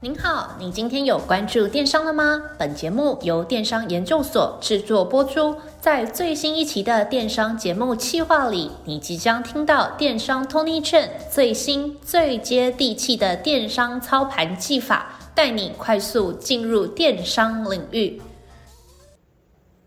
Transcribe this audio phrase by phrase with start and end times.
[0.00, 2.42] 您好，你今天有关注电商了吗？
[2.58, 5.56] 本节目由电商研究所制作播出。
[5.80, 18.20] 在最新一期的电商节目企划里，你即将听到电商 Tony Chen 最新最接地气的电商操盘技法，带你快速进入电商领域。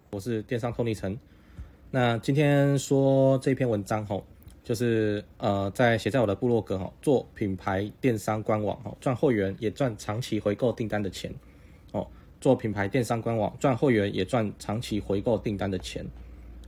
[0.10, 1.20] 我是电商 Tony Chen，
[1.92, 4.24] 那今天说这篇文章吼。
[4.68, 11.34] 就是呃，在写在我的部落格哈，做品牌电商官网哈，赚会员也赚长期回购订单的钱
[11.94, 12.06] 哦。
[12.42, 16.06] 做品牌电商官网赚会员也赚长期回购订单的钱。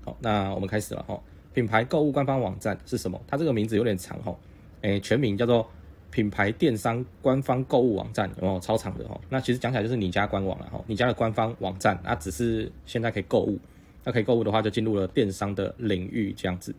[0.05, 1.21] 好，那我们开始了哈。
[1.53, 3.19] 品牌购物官方网站是什么？
[3.27, 4.33] 它这个名字有点长哈，
[4.79, 5.69] 诶，全名叫做
[6.09, 9.19] 品牌电商官方购物网站，有没有超长的哈？
[9.27, 13.59] 那其实讲起来就是你家官网了哈，你家的官方网站，那只是现在可以购物，
[14.05, 16.73] 那可以购物的话就进入了电商的领域这样子。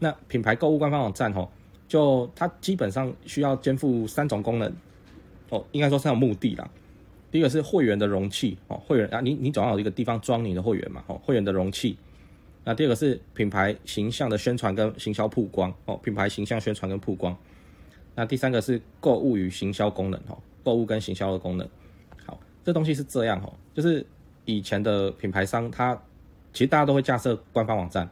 [0.00, 1.48] 那品牌购物官方网站吼，
[1.86, 4.74] 就它基本上需要肩负三种功能
[5.50, 6.68] 哦，应该说三种目的啦。
[7.30, 11.96] 第一个是会员的容器哦，会员啊，你你总要有一个地方装你的会员嘛，哦，会员的容器。
[12.64, 17.36] 那第二个是品牌形象的宣传跟行销曝光哦，品牌形象宣传跟曝光。
[18.14, 21.68] 那第三个是购物与行销功能哦，购物跟行销的功能。
[22.26, 24.04] 好，这东西是这样哦，就是
[24.44, 25.94] 以前的品牌商，他
[26.52, 28.08] 其实大家都会架设官方网站。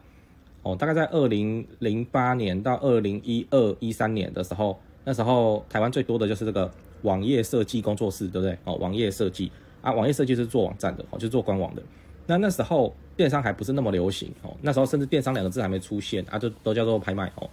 [0.61, 6.69] 哦，大概在二零零八年到二零一二一三年的时候，那时候台湾最多的就是这个
[7.03, 8.57] 网页设计工作室，对不对？
[8.65, 11.81] 哦，网页设计啊，网页设计是做网站的，哦，就是做官网的。
[12.27, 17.49] 那那时候电商还不是那么流行，哦，那时候甚至电商两个字还没出现啊，就都叫做拍卖，哦。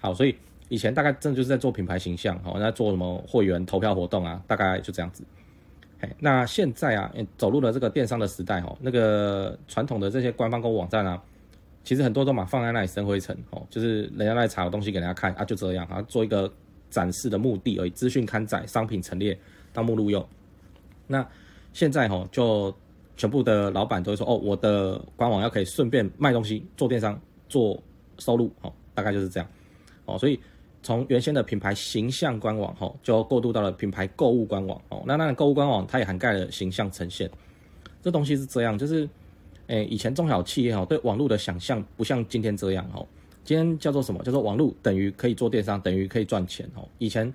[0.00, 0.34] 好，所以
[0.68, 5.22] 以前大概真的就是在做品牌形象，哦，在做什么会员投票活动啊，大概就这样子。
[6.00, 11.22] 嘿，那现在啊，走入了这个电商的时代，哦，那个传统的这些官方购物网站啊。
[11.88, 16.52] 其实很多都嘛放在那里生灰尘哦，就是人家来查的东西给人家看啊，就这样啊，做一个
[16.90, 19.34] 展示的目的而已，资讯刊载、商品陈列
[19.72, 20.22] 当目录用。
[21.06, 21.26] 那
[21.72, 22.76] 现在哈，就
[23.16, 27.18] 全部的老板都会说哦，我的官网要可以顺便卖东西，做电商
[27.48, 27.82] 做
[28.18, 29.48] 收入哦，大概就是这样
[30.04, 30.18] 哦。
[30.18, 30.38] 所以
[30.82, 35.02] 从原先的品牌形象官网哈，就过渡到了品牌购物官网哦。
[35.06, 37.30] 那那购物官网它也涵盖了形象呈现，
[38.02, 39.08] 这东西是这样，就是。
[39.68, 43.06] 诶，以前中小企业哈，对网络的想象不像今天这样哦。
[43.44, 44.22] 今天叫做什么？
[44.22, 46.86] 叫做网络等于可以做电商，等于可以赚钱哦。
[46.98, 47.32] 以前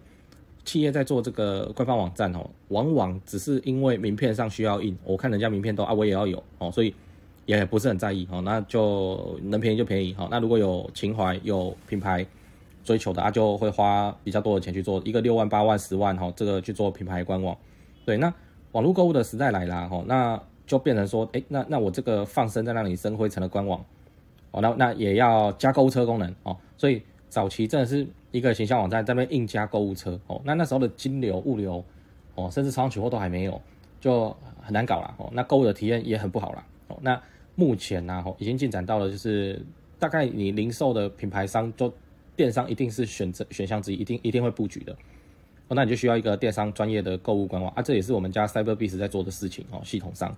[0.66, 6.94] 企业在做这个官方网站哦，往往只是因为名片上需要印，我看人家名片都啊，我也要有哦，所以
[7.46, 8.42] 也不是很在意哦。
[8.42, 10.28] 那就能便宜就便宜哈。
[10.30, 12.26] 那如果有情怀、有品牌
[12.84, 17.56] 追求的啊，就会花比较多的钱去做一个六万、八万、十万哈，这个去做品牌官网。
[18.06, 18.34] 对，那
[18.72, 20.42] 网络购物的时代来啦哈，那。
[20.74, 23.80] 就变成说，哎、那那我这个放生在那里生灰尘的官网，
[24.50, 31.86] 哦，那那也要加购物车功能哦，所以早期真的是一个形象网站在那边硬加购物车哦，那那时候的金流、物流
[32.34, 33.62] 哦，甚至仓取货都还没有，
[34.02, 37.22] 就很难搞了哦，那购物的体验也很不好了哦，那
[37.54, 39.64] 目前呢、哦，已经进展到了就是
[40.00, 41.94] 大概你零售的品牌商，就
[42.36, 44.92] 电商一定是选择选项之一，一定一定会布局的。
[45.68, 49.80] 哦，那你就需要一个电商专业的购物官网啊，这也是我们家 Cyberbiz 在做的事情哦。
[49.82, 50.36] 系统上，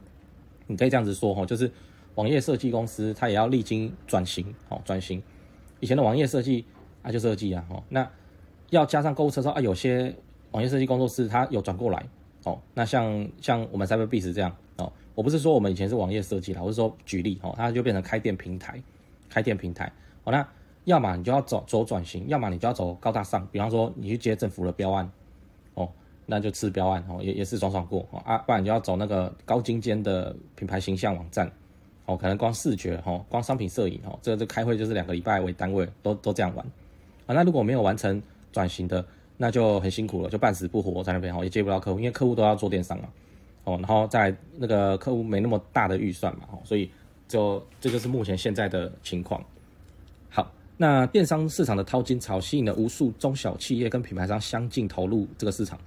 [0.67, 1.71] 你可以这样子说哈，就是
[2.15, 5.21] 网页设计公司它也要历经转型哦，转型。
[5.79, 6.65] 以前的网页设计
[7.01, 8.09] 啊就设计啊，哦，那
[8.69, 10.15] 要加上购物车之后啊，有些
[10.51, 12.05] 网页设计工作室它有转过来
[12.43, 12.59] 哦。
[12.73, 18.81] 那像像我们 Cyberbiz 这样哦，我不是说我们以前是网页设计啦，我是说举例哦，它就变成开店平台，
[19.29, 19.91] 开店平台
[20.23, 20.47] 哦那。
[20.85, 25.11] 要么你就要走走转型，要么你就要走高大上，比方说你去接政府的标案，
[26.25, 31.51] 那就吃标案哦，也也是爽爽过哦啊，不然就要走那个高精尖的品牌形象网站，
[32.05, 36.65] 哦，可能光视觉哦，光商品摄影哦，这个这开会就是两个礼拜为单位，都都这样玩
[37.27, 37.35] 啊。
[37.35, 38.21] 那如果没有完成
[38.51, 39.05] 转型的，
[39.37, 43.09] 那就很辛苦了，就半死不活在那边哦，也接不到客户，因为客户都要做电商嘛，
[43.65, 46.89] 哦，然后在那个客户没那么大的预算嘛，哦，所以
[47.27, 49.43] 就这个是目前现在的情况。
[50.77, 55.79] 那电商市场的淘金潮吸引了无数中小企业跟品牌商相继投入这个市场，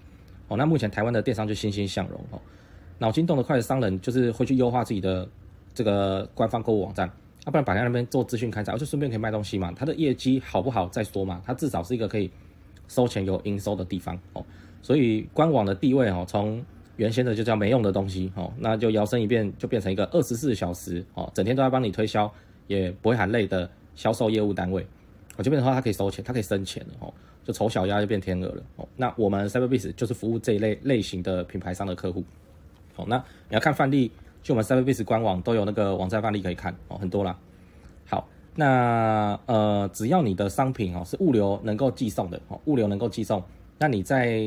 [0.49, 2.41] 哦，那目前台湾的电商就欣欣向荣哦，
[2.99, 5.29] 脑筋动得快的商人就是会去优化自己的
[5.73, 7.09] 这个官方购物网站，
[7.47, 12.31] 要、不然摆在那边做资讯开展，而且顺便可以卖东西嘛，它的业绩好不好再说嘛，它至少是一个可以
[12.89, 14.45] 收钱有营收的地方哦，
[14.83, 16.65] 所以官网的地位哦，从
[16.97, 22.33] 原先的就叫没用的东西哦，那就摇身一变就变成一个二十四小时哦，整天都在帮你推销，
[22.67, 23.69] 也不会喊累的。
[23.99, 24.87] 销售业务单位，
[25.39, 27.15] 我这边的话，它可以收钱，它可以生钱了哦，
[27.45, 28.89] 就丑小鸭就变天鹅了哦。
[28.97, 32.25] 那我们 Cyberbiz 就是服务这一类类型的品牌商的客户，
[32.97, 33.17] 哦，那
[33.49, 34.11] 你要看范例，
[34.43, 37.39] 去我们 Cyberbiz 官网都有那个网站范例可以看哦，很多啦。
[38.09, 43.41] 好，那呃，只要你的商品哦是物流能够寄送的哦，物流能够寄送，
[43.79, 44.41] 那你在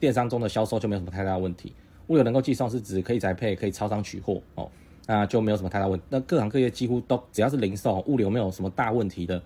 [0.00, 1.72] 电商中的销售就没有什么太大的问题。
[2.08, 4.68] 物流能够寄送是指可以宅配，可以超商取货哦，
[5.06, 6.04] 那就没有什么太大问题。
[6.08, 9.40] 那各行各业几乎都只要是零售物流没有什么大问题的，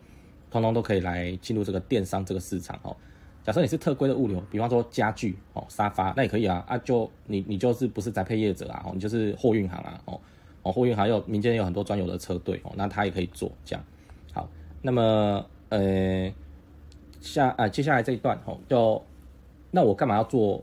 [0.53, 2.95] 通通都可以来进入这个电商这个市场哦。
[3.43, 10.21] 假设你是特规的物流，比方说家具哦、沙发，那也可以啊啊，就你你就是不是宅配业者啊，哦，你就是货运行啊哦。
[10.63, 13.85] 哦，货运还有民间有很多专有的车队哦，那他也可以做这样。
[14.33, 14.49] 好，
[14.81, 16.33] 那么呃
[17.21, 19.03] 下啊接下来这一段哦，就
[19.73, 20.63] 那我干嘛要做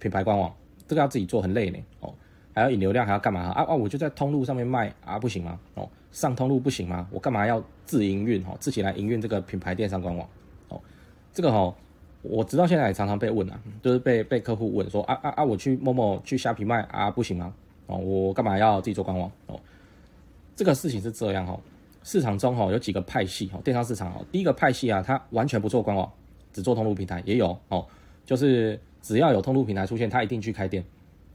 [0.00, 0.52] 品牌官网？
[0.88, 2.12] 这个要自己做很累呢哦，
[2.54, 3.74] 还要引流量，还要干嘛啊啊？
[3.74, 5.58] 我就在通路上面卖啊，不行吗？
[5.74, 7.06] 哦，上通路不行吗？
[7.10, 10.28] 我干嘛要自营运哦，自己来营运这个品牌电商官网
[10.68, 10.80] 哦？
[11.32, 11.74] 这个哦，
[12.22, 17.54] 我直到现在也常常被问啊，就是被被客户问说啊啊啊，我去某某去虾皮卖啊，不行吗？
[17.86, 19.30] 哦，我干嘛要自己做官网？
[19.46, 19.60] 哦，
[20.56, 21.58] 这个事情是这样哦。
[22.02, 26.10] 市场中哦有几个派系哦，电商市场哦，第一个派系啊，它完全不做官网，
[26.52, 27.86] 只做通路平台，也有哦，
[28.24, 30.84] 就是只要有通路平台出现，他一定去开店。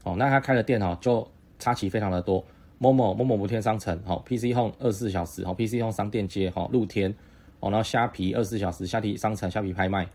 [0.06, 1.26] 哦，那他开的店哦，就
[1.58, 2.44] 插旗非常的多
[2.80, 7.12] ，momo momo 无天商城，哦，PC Home 二十四小时，哦，PC Home 商店街，哦，露天，
[7.58, 10.08] 哦，然后虾皮二十四小时，虾皮商城，虾皮拍卖，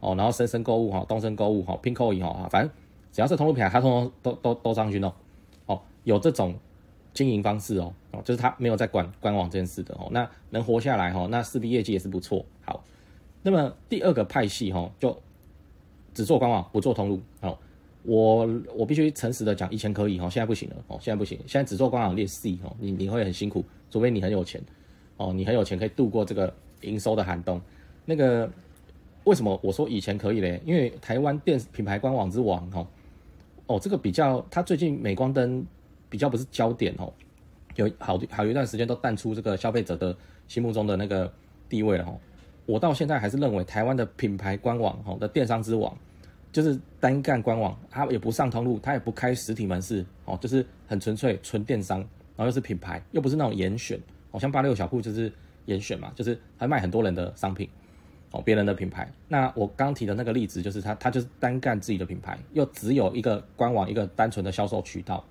[0.00, 2.70] 哦，然后深深购物，哈，东升购物，哈，Pinkoi，哈，反正
[3.12, 5.12] 只要是通路平台，他通通都都都上去弄。
[6.02, 6.54] 有这种
[7.12, 12.46] 经营方式哦，哦，就是他没有在管官网这件事的哦，那能活下来哦，那势必业绩也是不错。
[12.64, 12.84] 好，
[13.42, 15.20] 那么第二个派系哈，就
[16.14, 17.20] 只做官网不做通路。
[17.40, 17.58] 好，
[18.06, 24.62] 我我必须诚实的讲，以前可以哈，现在不行了哦，现在不行，现在只做官网列 C 哦，你你会很辛苦，除非你很有钱
[25.16, 27.60] 哦，你很有钱可以度过这个营收的寒冬。
[28.04, 28.50] 那个
[29.24, 30.60] 为什么我说以前可以嘞？
[30.64, 32.86] 因为台湾电品牌官网之王哦，
[33.66, 35.66] 哦，这个比较，他最近美光灯。
[36.08, 37.12] 比较不是焦点哦，
[37.74, 40.16] 有好好一段时间都淡出这个消费者的
[40.46, 41.30] 心目中的那个
[41.68, 42.16] 地位了哦。
[42.64, 45.92] 我到现在还是认为台湾的品牌官网哦的电商之王，
[46.56, 54.00] 就是单干官网，它也不上通路，它也不开实体门市哦，就是很纯粹纯电商，然后又是品牌，又不是那种严选，
[54.30, 55.30] 好像八六小铺就是
[55.66, 57.68] 严选嘛，就是还卖很多人的商品
[58.30, 59.06] 哦，别人的品牌。
[59.28, 65.22] 那我刚提的那个例子就是他，他就是单干自己的品牌，又只有一个官网，一个单纯的销售渠道。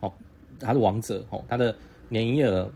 [0.00, 0.12] 哦，
[0.58, 1.72] 他是王者哦，他的
[2.08, 2.68] 年营业额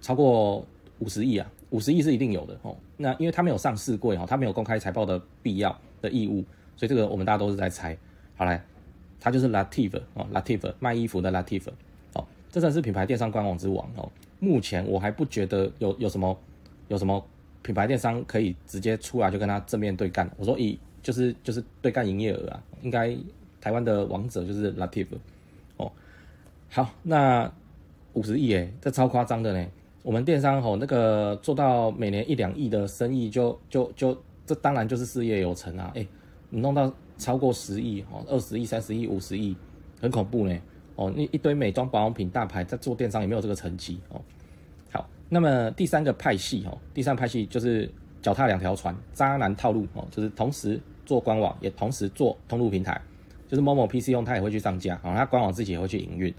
[0.00, 0.66] 超过
[1.00, 2.74] 五十亿啊，五十亿是一定有的哦。
[2.96, 6.42] 那因为他没有上市柜哦，他没有公开财报的必要的义务，
[6.76, 7.96] 所以这个我们大家都是在猜。
[8.36, 8.62] 好来，
[9.20, 11.68] 他就是 Latif 哦，Latif 卖衣服的 Latif
[12.14, 14.10] 哦，这算是品牌电商官网之王哦。
[14.40, 16.36] 目前我还不觉得有有什么
[16.88, 17.24] 有什么
[17.62, 20.28] 品牌电商可以直接出来就跟他正面对干。
[20.36, 23.16] 我说以就是就是对干营业额啊，应该
[23.60, 25.06] 台湾的王者就是 Latif
[25.76, 25.92] 哦。
[26.70, 27.52] 好，那
[28.14, 29.66] 五十亿诶，这超夸张的呢。
[30.02, 35.92] 我们电商吼那个做到每年一两亿的生意就，就就就这当然就是事业有成啊。
[35.94, 36.08] 诶，
[36.54, 39.56] 你弄到超过十亿哦，二十亿、三十亿、五十亿，
[40.02, 40.54] 很恐怖呢。
[40.96, 44.20] 哦，那一堆美妆保养品大牌在做电商也没有这个成绩哦。
[44.92, 47.90] 好，那么第三个派系哦，第三派系就是
[48.20, 53.00] 脚踏两条船，渣男套路哦，就是同时做官网也同时做通路平台，
[53.48, 56.32] 就是某某 PC 用他也会去上架，然后他官网自己也会去营运。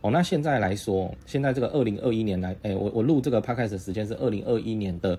[0.00, 5.16] 哦，那现在来说，现在这个二零二一年来，哎、我我录这个 podcast 的时间是二零二一年的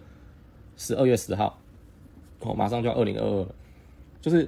[0.75, 1.58] 十二月十号，
[2.39, 3.55] 哦，马上就要二零二二了，
[4.22, 4.48] 就是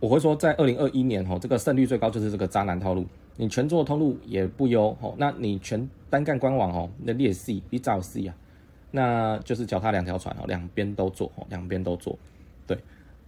[0.00, 8.34] 我会说，在二零二一年，哦，这个胜率最高就是这个渣男套路，你全做通路也不优，哦，那你全单干官网，哦，那劣势比早 C 啊，
[8.90, 12.18] 那就是脚踏两条船，哦，两边都做，哦，两边都做，
[12.66, 12.76] 对，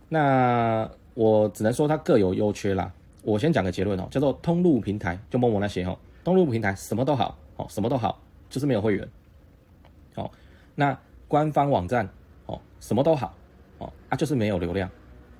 [0.09, 2.93] 那我只能说它各有优缺啦。
[3.23, 8.19] 我先讲个结论哦，叫做通路平台就某某那些哦，通路平台什么都好哦，什么都好，
[8.49, 9.09] 就是没有会员。
[10.15, 10.31] 哦，
[10.75, 12.09] 那官方网站
[12.47, 13.35] 哦，什么都好
[13.79, 14.91] 哦，啊就是没有流量。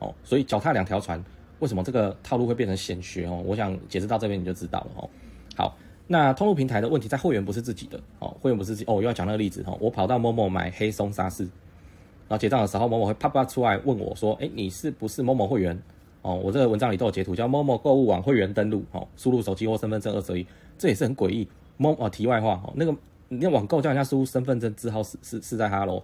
[0.00, 1.23] 哦，所以脚踏两条船，
[1.61, 3.40] 为什么这个套路会变成显学哦？
[3.47, 5.11] 我想解释到这边你就知道了哦。
[5.54, 5.76] 好，
[6.09, 15.80] 那通路平台的问题在会员不是自己的哦，会员不是自己哦，又要讲那个例子哦，我跑到某某买黑松沙士，然后结账的时候某某会啪啪出来问我说，哎，你是不是某某会员？
[16.23, 21.49] 哦，我这个文章里都有截图，叫某某购物网会员登录，哦，输入手机或身份证二择一，这也是很诡异。
[21.78, 22.95] 某哦，题外话，哦，那个
[23.28, 26.02] 你网购叫人家输入身份证字号是是是在哈喽，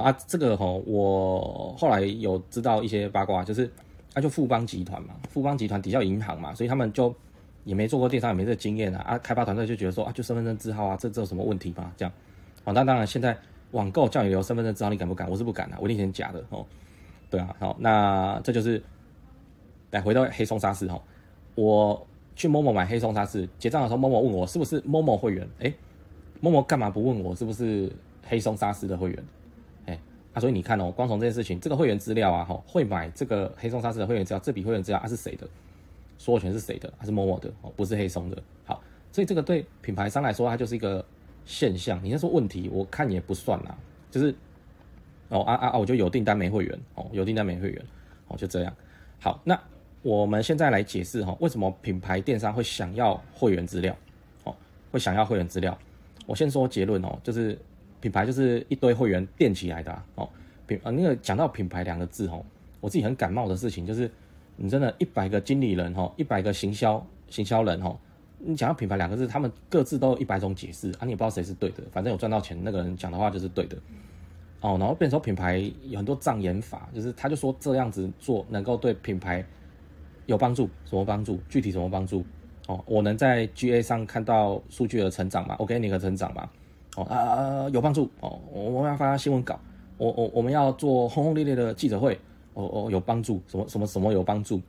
[0.00, 3.70] 啊，这个哈，哦，我后来有知道一些八卦，就是
[4.14, 7.14] 啊，就富邦集团嘛，富邦集团底下银行嘛，所以他们就
[7.64, 11.92] 也没做过电商，也没这经验啊，啊，开发团队就觉得说啊，就身份证字号啊，这这有什么问题吗？
[11.96, 12.12] 这样，
[12.64, 13.36] 哦，那当然现在
[13.72, 15.28] 网购叫你留身份证字号，你敢不敢？
[15.28, 16.64] 我是不敢，啊，我一定先假的哦，
[17.30, 18.82] 对啊，好，那这就是。
[19.92, 21.00] 来回到黑松沙士哈，
[21.54, 25.72] 我去某某买黑松沙士，结账的时候某某问我是不是某某会员，哎，
[26.40, 27.90] 某某干嘛不问我是不是
[28.26, 29.24] 黑松沙士的会员？
[30.40, 35.48] 所以你看哦，光从这件事情，这个会员资料啊，吼，会买这个黑松沙士的会员资料，这笔会员资料它是谁的？
[36.18, 36.92] 所有权是谁的？
[36.96, 37.50] 还是默默的？
[37.62, 38.42] 哦，不是黑松的。
[38.64, 41.04] 好，所以这个对品牌商来说，它就是一个
[41.44, 42.02] 现象。
[42.02, 43.76] 你要说问题，我看也不算啦，
[44.10, 44.34] 就是
[45.28, 47.84] 哦啊啊啊，我就有订单没会员，哦，有订单没会员，
[48.28, 48.74] 哦，就这样。
[49.20, 49.58] 好，那
[50.02, 53.96] 我们现在来解释哈，为什么品牌电商会想要会员资料？
[54.44, 54.54] 哦，
[54.90, 55.76] 会想要会员资料。
[56.26, 57.58] 我先说结论哦，就是
[58.06, 60.28] 品牌就是一堆会员垫起来的哦。
[60.64, 62.40] 品啊那个讲到品牌两个字哦，
[62.80, 64.08] 我自己很感冒的事情就是，
[64.54, 67.96] 你真的一百个经理人哈，一百个行销行销人哦，
[68.38, 73.76] 你讲到品牌两个字，他们各自都有一百种解释啊，你也不知道谁是对的，反正有赚到钱那个人讲的话就是对的
[74.60, 74.76] 哦。
[74.78, 79.44] 然后变成品牌有很多障眼法，就是他就说这样子做能够对品牌
[80.26, 81.40] 有帮助，什么帮助？
[81.48, 82.24] 具体什么帮助？
[82.68, 85.56] 哦，我能在 GA 上看到数据的成长吗？
[85.58, 86.48] 我给你个成长吗？
[86.96, 88.40] 哦啊，有帮助哦。
[88.52, 89.58] 我们要发新闻稿，
[89.98, 92.18] 我我我们要做轰轰烈烈的记者会，
[92.54, 94.60] 哦哦有帮助，什么什么什么有帮助？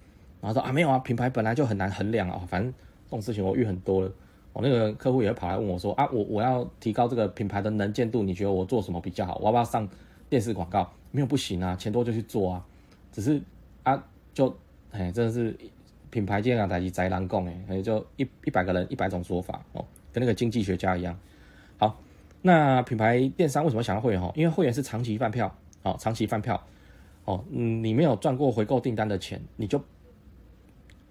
[0.42, 2.72] 然后说啊没有啊，品牌本来就很难衡量啊，反正
[3.06, 4.12] 这种事情我遇很多了。
[4.54, 9.38] 我、哦、那个客户也会跑来问我说啊，我我要提高这个品牌的能见度，你觉得我做什么比较好？
[9.40, 9.88] 我要不要上
[10.30, 10.90] 电视广告？
[11.12, 12.66] 没有不行啊，钱多就去做啊。
[13.12, 13.42] 只是
[13.84, 14.04] 啊，
[14.34, 14.56] 就
[14.92, 15.56] 哎真的是。
[16.10, 21.16] 品牌这样台是宅男讲诶，就一一百个人一百种说法哦，跟那个经济学家一样。
[22.48, 24.22] 那品牌电商为什么想要会员？
[24.22, 26.64] 哈因为会员是长期饭票，哦，长期饭票，
[27.26, 29.84] 哦，你没有赚过回购订单的钱，你就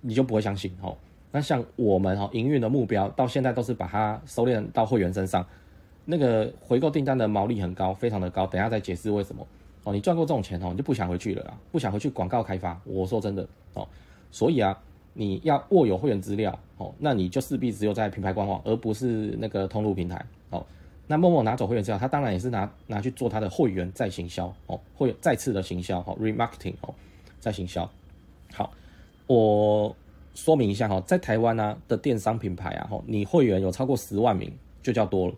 [0.00, 0.97] 你就不会相信哦。
[1.31, 5.47] 那像我们哈营运的目标到现在都是把它收敛到会员身上，
[6.07, 8.47] 那个回购订单的毛利很高，非常的高。
[8.47, 9.47] 等下再解释为什么
[9.85, 9.93] 哦。
[9.93, 12.81] 你赚过这种钱哦，你就不想回去了啦，不想回去广告开发。
[12.87, 13.87] 我说真的哦。
[14.31, 14.75] 所以啊，
[15.12, 20.25] 你要握有会员资料哦，那你就势必只有在品牌官网，而不是那个通路平台。
[21.07, 26.95] 那默默拿走会员之后，他当然也是拿拿去做他的会员再行销哦，会再次的行销哦，remarketing 哦，
[27.39, 27.89] 再行销。
[28.53, 28.73] 好，
[29.27, 29.95] 我
[30.35, 35.35] 说明一下哈，在台湾呢的电商品牌啊，哈你会员有超过十万名就叫多了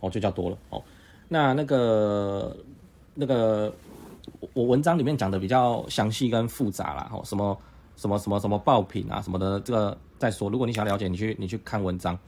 [0.00, 0.82] 哦，就叫多了哦。
[1.28, 2.56] 那那个
[3.14, 3.72] 那个
[4.54, 7.58] 我文章里面讲的比较详细跟复杂啦，哦，什么？
[7.96, 10.48] 什么什么什么爆品啊什么的，这个再说。
[10.48, 12.18] 如果你想了解，你去你去看文章。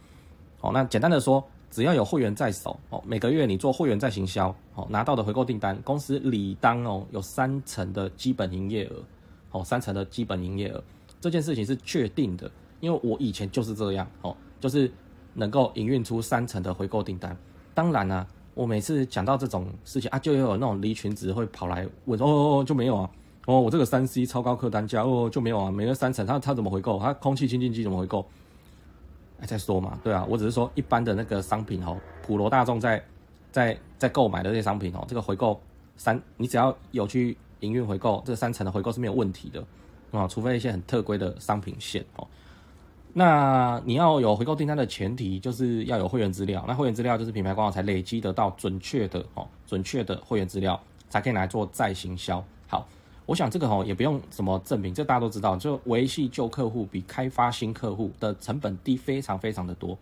[0.60, 9.02] 好，那简单的说，只要有会员在手，哦，每个月你做会员再行销，哦，拿到的回购订单，公司理当哦有三成的基本营业额，
[9.52, 10.84] 哦，三成的基本营业额，
[11.18, 12.48] 这件事情是确定的，
[12.80, 14.92] 因为我以前就是这样，哦，就是
[15.32, 17.34] 能够营运出三成的回购订单。
[17.72, 23.10] 当然呢、我每次讲到这种事情啊，就有那种离群子会跑来问说，哦哦就没有啊。
[23.46, 26.98] 哦，我这个三 C 超高客单价哦就没有啊，每个三成，他他怎么回购？
[26.98, 28.24] 他空气清净机怎么回购？
[29.42, 33.02] 哎，再说嘛，对啊，我只是说一般的那个商品哦，普罗大众在
[33.50, 35.60] 在在购买的这些商品哦，这个回购
[35.96, 39.60] 三，你只要有去营运回购，这三层的回购是没有问题的
[40.12, 42.26] 啊，除非一些很特规的商品线哦。
[43.12, 50.80] 那你要有回购订单的前提，就是要有会员资料，那会员资料就是品牌官网才累积得到准确的哦，准确的会员资料，
[51.10, 52.42] 才可以来做再行销。
[52.68, 52.86] 好。
[53.24, 59.96] 我想这个哦也不用什么证明，这大家都知道，就维系旧客户比开发新客户的成本低非常非常的多，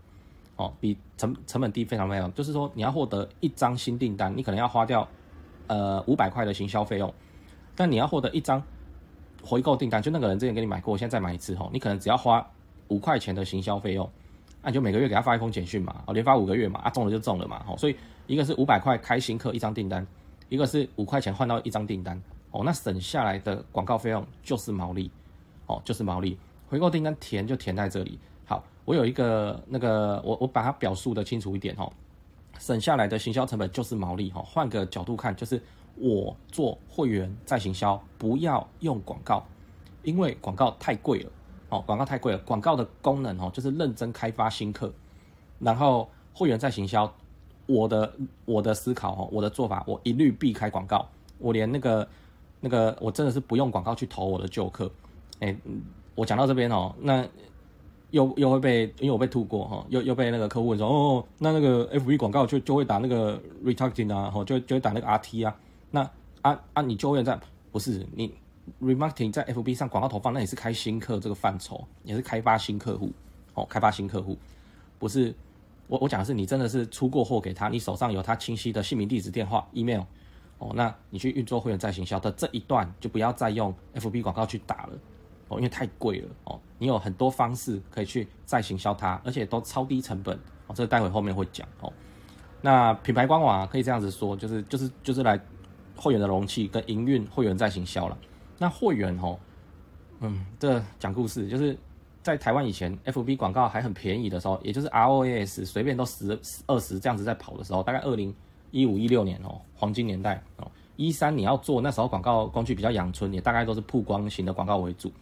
[0.56, 5.06] 哦，比成成本低非常非常，就是说你要获得一张新订单，你可能要花掉
[5.66, 7.12] 呃五百块的行销费用，
[7.76, 8.62] 但你要获得一张
[9.42, 12.44] 回购订单，就那个人之前给你买过，现在再买一次哦，你可能只要花
[12.88, 14.10] 五块钱的行销费用，
[14.62, 17.96] 那你就每个月给他发一封简讯嘛，哦，连发五个月嘛，啊中了就中了嘛，哦，所以
[18.26, 20.06] 一个是五百块开新客一张订单，
[20.48, 22.20] 一个是五块钱换到一张订单。
[22.52, 25.10] 哦，那省下来的广告费用就是毛利，
[25.66, 26.36] 哦，就是毛利。
[26.68, 28.18] 回购订单填就填在这里。
[28.44, 31.92] 好，我有一个那个，我我把它表述的清楚一点哦。
[32.58, 34.42] 省下来的行销成本就是毛利哈。
[34.42, 35.62] 换个角度看，就是
[35.96, 39.44] 我做会员再行销，不要用广告，
[40.02, 41.30] 因为广告太贵了。
[41.68, 42.38] 哦，广告太贵了。
[42.40, 44.92] 广告的功能哦，就是认真开发新客，
[45.60, 47.12] 然后会员再行销。
[47.66, 48.12] 我的
[48.44, 52.08] 我的思考哦，我的做法，我一律避开广告，我连那个。
[52.60, 54.90] 那个我真的是不用广告去投我的旧客，
[55.38, 55.56] 哎、
[56.14, 57.26] 我讲到这边哦，那
[58.10, 65.56] 又又会被，因为我被吐过哈，又又被那个客户问说，哦，那那个 FB 广告就就会打那个 retargeting 啊，吼，就就会打那个 RT 啊，
[65.90, 66.10] 那
[66.42, 67.38] 啊啊，你就会在
[67.72, 68.34] 不是你
[68.82, 73.10] remarketing 在 FB 上广告投放，那也是开新客这个范畴，也是开发新客户，
[73.54, 74.36] 哦，开发新客户，
[74.98, 75.34] 不是
[75.86, 80.02] 我我讲的是你真的是出过货给他，你手上有他清晰的姓名、地址、电话、email。
[80.60, 84.92] 哦，那你去运作会员再行销的这一段，就不要再用 FB 广告去打了
[85.48, 86.60] 哦，因为太贵了哦。
[86.78, 90.74] 你有很多方式可以去再行销它，而且都超低成本哦。
[90.74, 91.92] 这待会后面会讲哦。
[92.60, 95.40] 那品牌官网啊，可以这样子说，就是就是就是来
[95.96, 98.16] 会员的容器跟营运会员再行销了。
[98.58, 99.40] 那会员吼，
[100.20, 101.74] 嗯，这、讲故事就是
[102.22, 108.34] 在台湾以前，FB 广告还很便宜的时候，也就是 ROAS 随便都十二十这样子在跑的时候，大概二零
[108.70, 115.12] 一五一六年哦，黄金年代哦，一三你要做那时候广告工具比较阳春，也大概都是曝光型的广告为主，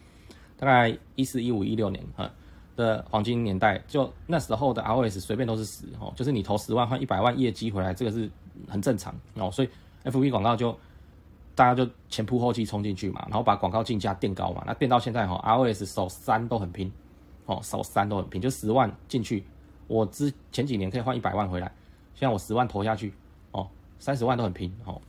[0.57, 2.29] 大概一四一五一六年哈
[2.75, 8.29] 的黄金年代，就那时候的 R O S 随便都是十哦，就是你投十万换一百万业绩回来，这个是
[8.67, 9.13] 很正常。
[9.35, 9.69] 哦，所以
[10.05, 10.77] FB 广告就。
[11.55, 16.89] 大家就前仆后继冲进去嘛，然后把广告竞价垫高嘛，那垫到现在哈，ROS 守三都很拼，
[17.47, 19.43] 哦，守三都很拼，就十万进去，
[19.87, 21.69] 我之前几年可以换一百万回来，
[22.15, 23.13] 现在我十万投下去，
[23.99, 24.99] 三十万都很拼，哦，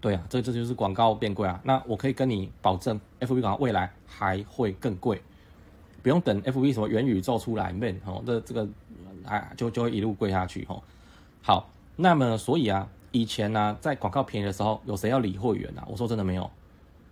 [0.00, 5.20] 对啊，这这就是广告变贵啊，那我可以跟你保证，FB 广告未来还会更贵，
[6.02, 8.66] 不用等 FB 什么元宇宙出来面，哦，这这个
[9.26, 10.82] 啊就就会一路贵下去，哦，
[11.42, 12.88] 好，那么所以啊。
[13.12, 15.84] 以前呢、啊，在广告便宜的时候，有谁要理会员啊？
[15.88, 16.48] 我说真的没有，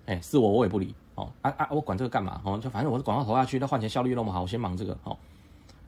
[0.07, 1.29] 哎、是我我也不理哦。
[1.43, 2.41] 啊啊，我管这个干嘛？
[2.45, 5.17] 哦，就反正我是广告投下去，那换钱效率那么好，我先忙这个哦。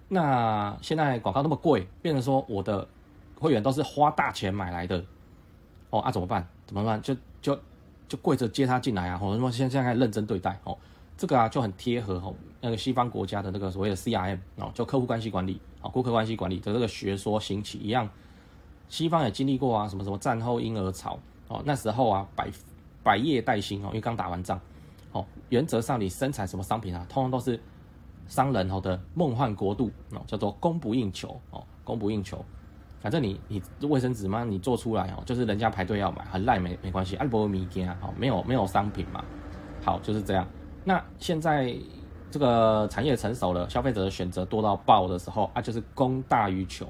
[0.08, 2.88] 那现在广告那么贵，变成说我的
[3.38, 5.04] 会员都是花大钱买来的，
[5.90, 6.47] 哦啊，怎么办？
[6.66, 7.00] 怎么办？
[7.02, 7.59] 就就
[8.09, 9.18] 就跪着接他进来啊！
[9.23, 10.76] 哦，那么现在现在认真对待哦，
[11.16, 18.09] 这个啊就很贴合哦，那个西方国家的那个所谓的 CRM 哦，就客户关系管理啊，顾客关系管理的这个学说兴起一样。
[18.88, 22.50] 西方也经历过啊，什么什么战后婴儿潮哦，那时候啊，百
[23.02, 24.61] 百业待兴哦，因为刚打完仗
[25.12, 27.61] 哦，原则上你生产什么商品啊，通常都是
[28.26, 32.44] 商人哦的梦幻国度哦，叫做供不应求哦，供不应求，
[33.00, 39.25] 反正你你卫生纸嘛，你做出来哦，就是人家排队要买，很烂没没关系，阿波米给啊，没有没有商品嘛，
[39.83, 40.47] 好就是这样。
[40.85, 41.75] 那现在
[42.30, 46.87] 这个产业成熟了，消费者的选择多到爆的时候啊，就是供大于求。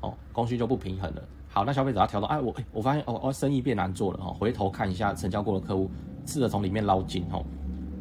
[0.00, 1.22] 哦，供需就不平衡了。
[1.48, 4.34] 好，那消费者要调到，哎，我我发现哦哦，生意变难做了哦。
[4.36, 5.88] 回头看一下成交过的客户，
[6.26, 7.44] 试着从里面捞金哦。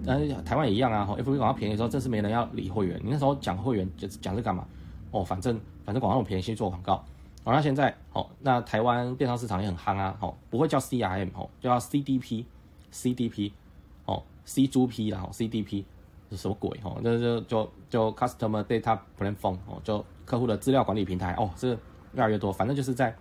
[0.03, 1.07] 但是台湾也一样啊。
[1.15, 2.99] FB 广告便宜的时候，真是没人要理会员。
[3.03, 4.65] 你那时候讲会员，就讲这干嘛？
[5.11, 7.05] 哦，反正反正广告那么便宜，先做广告。
[7.43, 10.17] 哦，那现在哦，那台湾电商市场也很夯啊。
[10.19, 13.51] 哦，不会叫 CRM 哦，叫 CDP，CDP
[14.05, 15.83] 哦，C 猪 P 啦，CDP
[16.29, 16.99] 是什么鬼哦？
[17.03, 21.77] 就就就就 Customer Data Platform 哦，就客户的资料管理平台哦，这。
[22.13, 23.15] 越来越多，反正就是在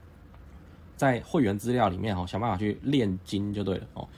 [0.96, 4.09] 在会员资料里面哦，想办法去炼金就对了哦。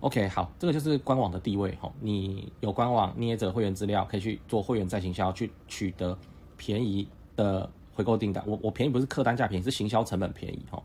[0.00, 1.92] OK，好，这个就是官网的地位哦。
[2.00, 6.18] 你有官网，捏着会员资料，可以去做会员再行销，去取得
[6.56, 7.70] 便宜的
[8.00, 8.42] 回购订单。
[8.46, 10.82] 我我便宜不是客单价便宜，是行销成本便宜哦。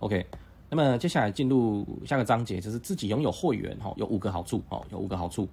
[0.00, 0.24] OK，
[0.70, 5.46] 那么接下来进入下个章节，就是自己拥有会员哦，有五个好处哦，有五个好处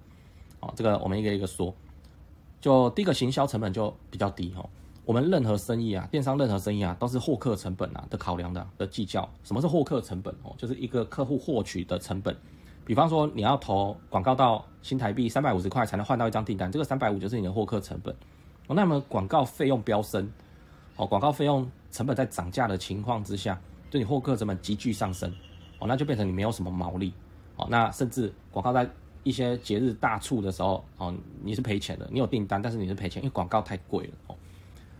[0.60, 0.72] 哦。
[0.74, 1.72] 这个我们一个一个说。
[2.58, 4.68] 就第一个，行销成本就比较低哦。
[5.04, 9.28] 我们任何生意啊，电商任何生意啊，都是获客成本啊的考量的的计较。
[9.44, 10.52] 什么是获客成本哦？
[10.56, 12.34] 就是一个客户获取的成本。
[12.84, 18.12] 比方说，你要投广告到新台币三百五十块才能换到一张订单，这个三百五就是你的获客成本。
[18.66, 20.28] 哦，那么广告费用飙升，
[20.96, 25.30] 哦，广告费用成本在涨价的情况之下，对你获客成本急剧上升，
[25.78, 27.12] 哦，那就变成你没有什么毛利，
[27.56, 28.88] 哦，那甚至广告在
[29.22, 32.08] 一些节日大促的时候，哦，你是赔钱的。
[32.10, 34.36] 你有订单，但是你是赔钱，因为广告太贵了，哦。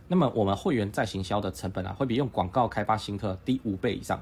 [0.07, 4.21] 那么我们会员再行销的成本啊，会比用广告开发新客低五倍以上，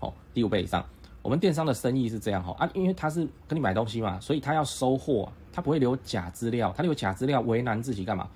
[0.00, 0.84] 哦，低五倍以上。
[1.22, 8.28] 我们电商的生意是这样哈啊，因为他是跟你买东西嘛，所以他要收货，他不会留假资料，他留假资料为难自己干嘛？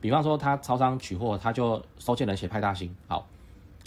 [0.00, 3.26] 比方说他超商取货，他就收件人写派大星，好，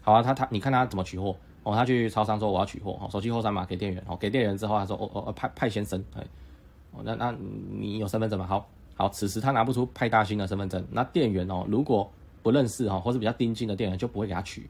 [0.01, 1.35] 好啊，他他你看他怎么取货。
[1.65, 6.21] 哦，他去超商说我要取货，哦，手机后三码给店员，哦，给店员之后他说哦哦派派先生，哎，
[6.91, 7.33] 哦那那
[7.71, 8.45] 你有身份证吗？
[8.45, 14.69] 好，好，此时他拿不出派大星的身份证，那店员哦如果不认识哈，或是比较盯紧的店员就不会给他取，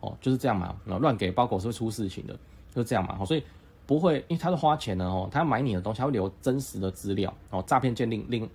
[0.00, 0.74] 哦，就是这样嘛。
[0.84, 2.34] 乱给包裹是会出事情的，
[2.74, 3.24] 就是这样嘛。
[3.24, 3.44] 所以
[3.86, 7.32] 不会，因为他是花钱的哦，他买你的东西，他会留真实的资料。
[7.50, 7.62] 哦。
[7.68, 8.50] 诈骗鉴定另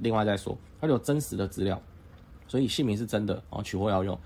[0.00, 1.80] 另外再说，它有真实的资料，
[2.48, 4.18] 所以姓名是真的哦，取货要用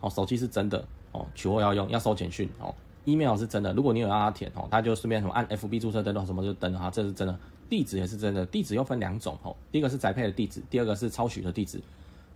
[0.00, 3.72] 哦，手机是真的哦，取货要用，要收简讯哦，email 是真的。
[3.72, 7.38] 如果你有让他填哦，他就顺便什么按 FB 注册登录什么就登哈，这是真的。
[7.70, 11.80] 地址也是真的，地址又分两种哦，第一个是宅配的地址，第二个是超取的地址。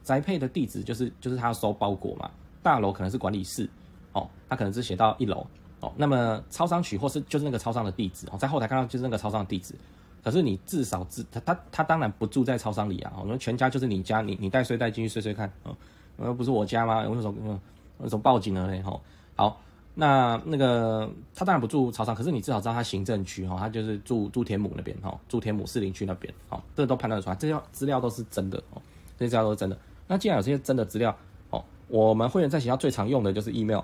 [0.03, 2.31] 宅配的地址就是就是他要收包裹嘛，
[2.63, 3.69] 大楼可能是管理室，
[4.13, 5.47] 哦，他可能是写到一楼，
[5.81, 9.75] 哦，那么超商取货是就是那个超商的地址，哦，在后台看到就是那个超商的地址，
[10.23, 15.77] 可是你至少知他他他当然不住在超商里啊，我们全家就是你家，你你带睡袋进去睡睡看，哦，
[16.17, 17.03] 呃不是我家吗？
[17.09, 17.61] 为什么嗯
[17.99, 18.81] 为什么报警了嘞？
[18.83, 19.01] 吼，
[19.37, 19.61] 好，
[19.95, 28.83] 那那个他当然不住超商，可是你至少知道他行政区，哈，他就是住住天母那边，哈，住天母士林区那边，哦，这都判断得出来，这些资料都是真的，哦，
[29.17, 29.79] 这些资料都是真的。
[30.07, 31.17] 那既然有这些真的资料，
[31.51, 33.83] 哦，我们会员在学校最常用的就是 email，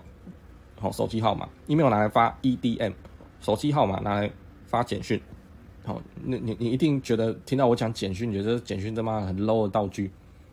[0.78, 2.92] 好，手机号码，email 拿来发 EDM，
[3.40, 4.30] 手机号码拿来
[4.66, 5.20] 发简讯。
[5.84, 10.10] 好，那你你一定觉得听到我讲简讯，你觉得简讯他妈很 low 的道具，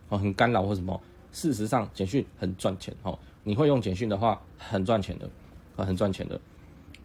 [0.10, 1.00] 哦，很干扰或什么？
[1.32, 2.94] 事实上，简讯很赚钱。
[3.04, 5.30] 哦，你会用简讯的话，很赚钱的，
[5.78, 6.38] 啊，很赚钱的。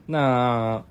[0.06, 0.82] 那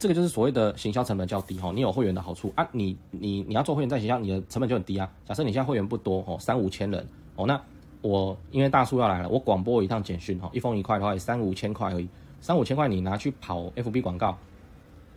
[0.00, 1.56] 这个就是所谓的行销成本较低。
[1.60, 5.08] 哈，你有会员的好处啊，你你你要做会员在行销，你的成本就很低啊。
[5.24, 7.62] 假设你现在会员不多，哦，三五千人，哦，那
[8.02, 12.08] 我因为大叔要来了，我广播一趟简讯，哈，一封一块的话，三五千块而已，
[12.40, 14.36] 三五千块你拿去跑 FB 广告。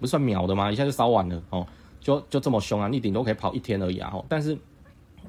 [0.03, 0.69] 不算秒的吗？
[0.69, 1.65] 一下就烧完了哦，
[2.01, 2.89] 就就这么凶啊！
[2.89, 4.13] 你顶多可以跑一天而已啊！
[4.27, 4.57] 但是，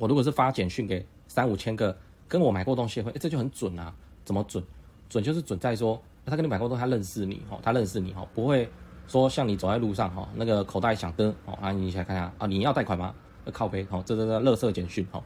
[0.00, 3.94] 我如果是发简讯给三五千个跟我买过东西会，哎，这就很准啊！
[4.24, 4.64] 怎么准？
[5.08, 8.68] 准就是准在说他跟你买过东西，他认识你哦，他认识你哦，不会
[9.06, 13.14] 说像你走在路上哈，那个口袋响的哦，啊，你起来看一下啊，你要贷款吗？
[13.52, 15.22] 靠背哦，这这这垃圾简讯哦，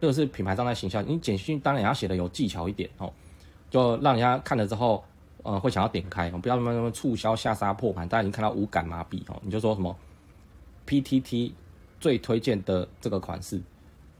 [0.00, 3.12] 这个是品牌商在形象，你简讯当然要写的有技巧一点哦，
[3.68, 5.02] 就让人家看了之后。
[5.46, 9.40] 呃，会想要点开，不要那么那么促销下杀破盘，大家已经看到无感麻痹哦。
[9.44, 9.96] 你就说什么
[10.88, 11.52] PTT
[12.00, 13.62] 最推荐的这个款式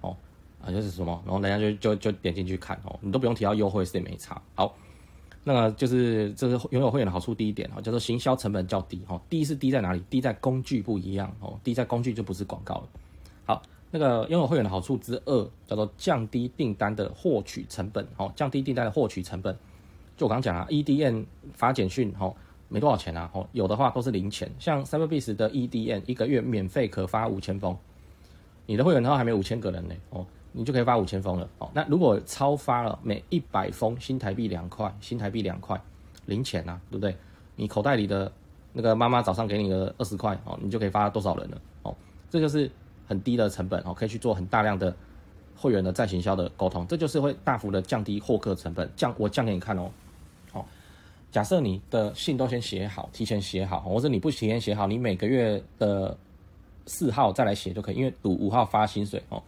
[0.03, 0.17] 哦，
[0.65, 4.41] 啊就是什么，然后人家就就就点进去看哦，你都不用提到优惠，是也没差。
[4.55, 4.73] 好，
[5.43, 9.21] 那个就是这是拥有会员的好处，第一点哦，叫做行销成本较低哦。
[9.29, 10.01] 第一是低在哪里？
[10.09, 12.89] 低在工具不一样哦，低在工具就不是广告了。
[13.45, 19.57] 好，那个拥有会员的好处之二叫做降低订单的获取成本哦，降低订单的获取成本。
[20.17, 22.35] 就我刚讲啊，EDM 发简讯吼，
[22.69, 24.51] 没多少钱啊，吼，有的话都是零钱。
[24.59, 27.77] 像 Cyberbiz 的 EDM 一个月免费可发五千封，
[28.65, 35.79] 你的会员的话还没五千个人呢，哦，你就可以发五千封了，哦，那如果超发了，每一百封新台币两块，新台币两块，
[36.25, 37.15] 零钱呐，对不对？
[37.55, 38.33] 你口袋里的
[38.73, 41.95] 那个妈妈早上给你的二十块，哦，你就可以发多少人了，哦，
[42.31, 42.71] 这就是
[43.07, 44.97] 很低的成本，哦，可以去做很大量的
[45.55, 49.91] 会员的再行销的沟通，这就是会大幅的降低获客成本，降我降给你看哦。
[51.37, 56.17] 假设你的信都先写好，提前写好，或者你不提前写好，你每个月的
[56.87, 59.43] 四号再来写就可以，因为赌五号发薪水哦，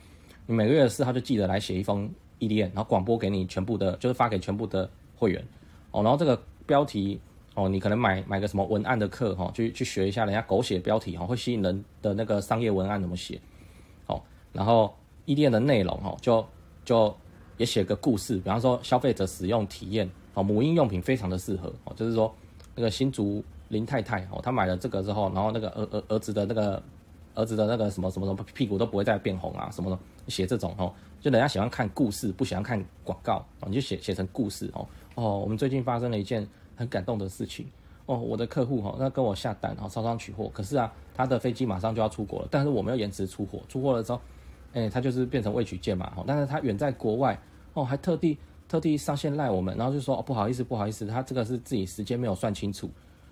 [0.44, 5.42] 你每个月的四号就记得来写一封 E-D-N，然后广播给你全部的，就是发给全部的会员
[5.90, 7.18] 哦，然后这个标题
[7.54, 13.40] 哦，你可能买买个什么文案的课哈，去去学一下人家狗血标题哈，会吸引人的那个商业文案怎么写
[14.08, 14.20] 哦，
[14.52, 16.46] 然后 E-D-N 的内容哈，就
[16.84, 17.16] 就
[17.56, 20.06] 也写个故事，比方说消费者使用体验。
[20.38, 22.32] 哦，母婴用品非常的适合哦，就是说
[22.76, 26.80] 那个新竹林太太哦，她买了这个之后，然后那个儿儿儿子的那个
[27.34, 29.98] 儿子的那个什么什么什么屁股都不会再变红啊什么的，
[30.28, 36.46] 写这种哦，就人家喜欢看故事，不喜欢看广告哦，你就写写成故事哦哦，我们最近发生了一件
[36.76, 37.66] 很感动的事情
[38.06, 44.20] 哦，我的客户哈，那跟我下单然后超商取货，可是啊，他的飞机马上就要出国了，但是我没有延迟出货，出货了之后，
[44.72, 47.36] 哎，他就是变成未取件嘛，但是他远在国外
[47.74, 48.38] 哦，还特地。
[48.68, 52.90] 特地上线赖我们，然后就说哦，不好意思，不好意思，他这个是自己时间没有算清楚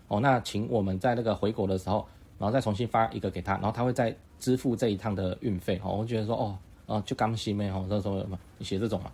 [0.09, 2.07] 哦，那请我们在那个回国的时候，
[2.39, 5.95] 然后再重新发一个给他，然后他会再支付这一趟的运费哦。
[5.99, 9.13] 我觉得说哦，哦就刚西妹哦，这时候嘛，你写这种嘛，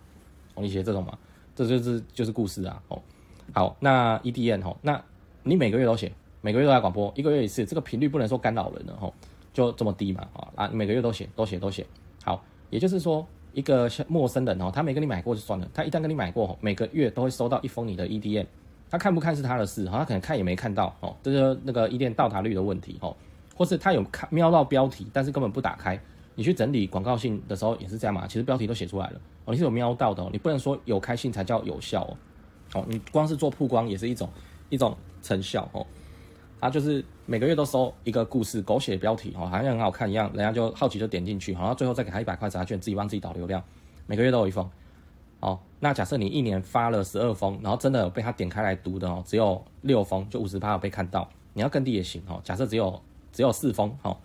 [0.55, 1.17] 哦你写这种嘛，
[1.53, 3.01] 这就是就是故事啊哦。
[3.53, 5.03] 好，那 EDN 哦，那
[5.43, 6.09] 你每个月都写，
[6.39, 9.13] 每个月都来广播，一个月一次，这个频率不能说干扰人了哦，
[9.51, 11.85] 就这么低嘛啊，你每个月都写，都写，都写。
[12.23, 13.27] 好，也就是说。
[13.53, 18.45] 一个陌生人哦，他没跟你买过就算了，他一旦跟你买过，每个月都会收到一封你的 EDM，
[18.89, 23.15] 他看不看是他的事，他可能看也没看到哦，这就是那个 EDM 到达率的问题哦，
[23.55, 25.99] 或是他有看瞄到标题，但是根本不打开，
[26.35, 32.03] 你去整理广告信的时候也是这样嘛，其实标题都写出来了哦，你是有瞄到的，你不能说有开信才叫有效
[32.73, 34.27] 哦，哦，你光是做曝光也是一种
[34.69, 35.85] 一种成效哦。
[36.63, 43.61] 他就是每个月都收一个故事，狗血标题哦，好像很好看一样，人家就好奇就点进去，然后最后再给他一百块杂券，自己帮自己导流量，
[44.07, 44.69] 每个月都有一封。
[45.41, 51.29] 哦，那假设你一年发了十二封，然后真的有被他点开来读的哦，只有六封，就五十趴有被看到。
[51.51, 52.97] 你要更低也行哦，假设只有
[53.33, 54.15] 只有四封哦，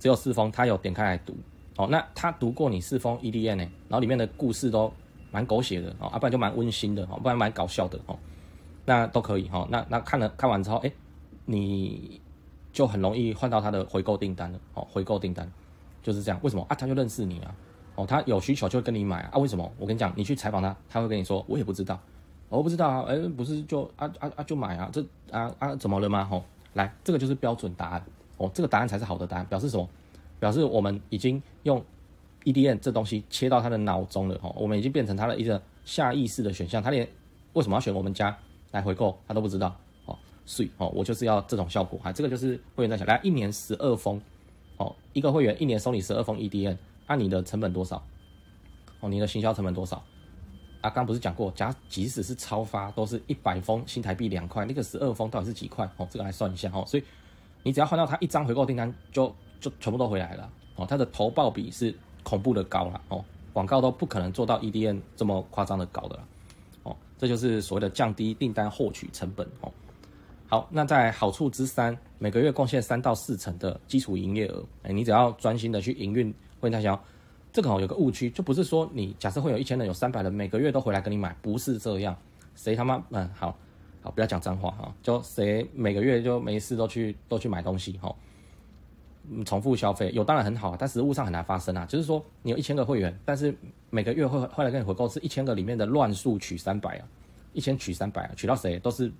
[0.00, 1.32] 只有四封，他有点开来读
[1.76, 4.92] 哦，那他读过你四封 E D N 呢，然后里面的故事都
[5.30, 8.18] 蛮狗血的哦，啊不然就蛮温馨的哦，不然蛮搞笑的哦，
[8.84, 10.90] 那都可以哈，那那看了看完之后，哎。
[11.50, 12.20] 你
[12.74, 15.50] 就很容易换到他的回购订单了，哦，回购订单
[16.02, 16.38] 就是这样。
[16.42, 16.76] 为什么啊？
[16.76, 17.54] 他就认识你啊，
[17.94, 19.38] 哦，他有需求就会跟你买啊。
[19.38, 19.72] 为什么？
[19.78, 21.98] 我跟你讲，你去采访他，他会跟你说，我也不知道，
[22.50, 26.28] 我不知道啊，哎，不是就啊啊啊就买啊，这啊啊怎么了吗？
[26.30, 28.04] 哦，来，这个就是标准答案，
[28.36, 29.88] 哦，这个答案才是好的答案，表示什么？
[30.38, 31.82] 表示我们已经用
[32.44, 37.08] EDN 这东西切到他的脑中了，哦，我们已经变成他的一个下意识的选项，他连
[37.54, 38.36] 为什么要选我们家
[38.72, 39.74] 来回购，他都不知道。
[40.48, 44.18] 税哦，我就是要这种效果哈，这个就是会员在想，来一年十二封，
[44.78, 46.74] 哦，一个会员一年收你十二封 EDN，
[47.06, 48.02] 按你的成本多少？
[49.00, 50.02] 哦，你的行销成本多少？
[50.80, 55.84] 啊，刚不是讲过，假即使是超发，都是一百封新台币两块，那个十二封到底是几块？
[55.98, 56.82] 哦，这个来算一下哦。
[56.86, 57.04] 所以
[57.62, 59.30] 你只要换到他一张回购订单就，
[59.60, 60.86] 就全部都回来了哦。
[60.88, 66.24] 它的投报比是恐怖的高了哦，广告都不可能做到 EDN 这么夸张的高的了
[66.84, 66.96] 哦。
[67.18, 69.70] 这就是所谓的降低订单获取成本哦。
[70.50, 76.98] 好，那在好处之三，每个月贡献三到四成的基础营业额，哎，你只要专心的去营运会员代销。
[77.52, 82.16] 这个哦有个误区，就不是说你假设会有一千人，有三百人每个月都回来跟你买，不是这样。
[82.54, 83.54] 谁他妈嗯好，
[84.00, 88.14] 好不要讲脏话哈，就谁每个月就没事都去都去买东西哈，
[89.30, 91.84] 嗯，重复消费有当然很好，但实务上很难发生啊。
[91.84, 93.54] 就是说你有一千个会员，但是
[93.90, 97.04] 每个月会会来跟你回购是一千个里面的乱数取三百啊，
[97.52, 99.12] 一千取三百啊，取到谁都是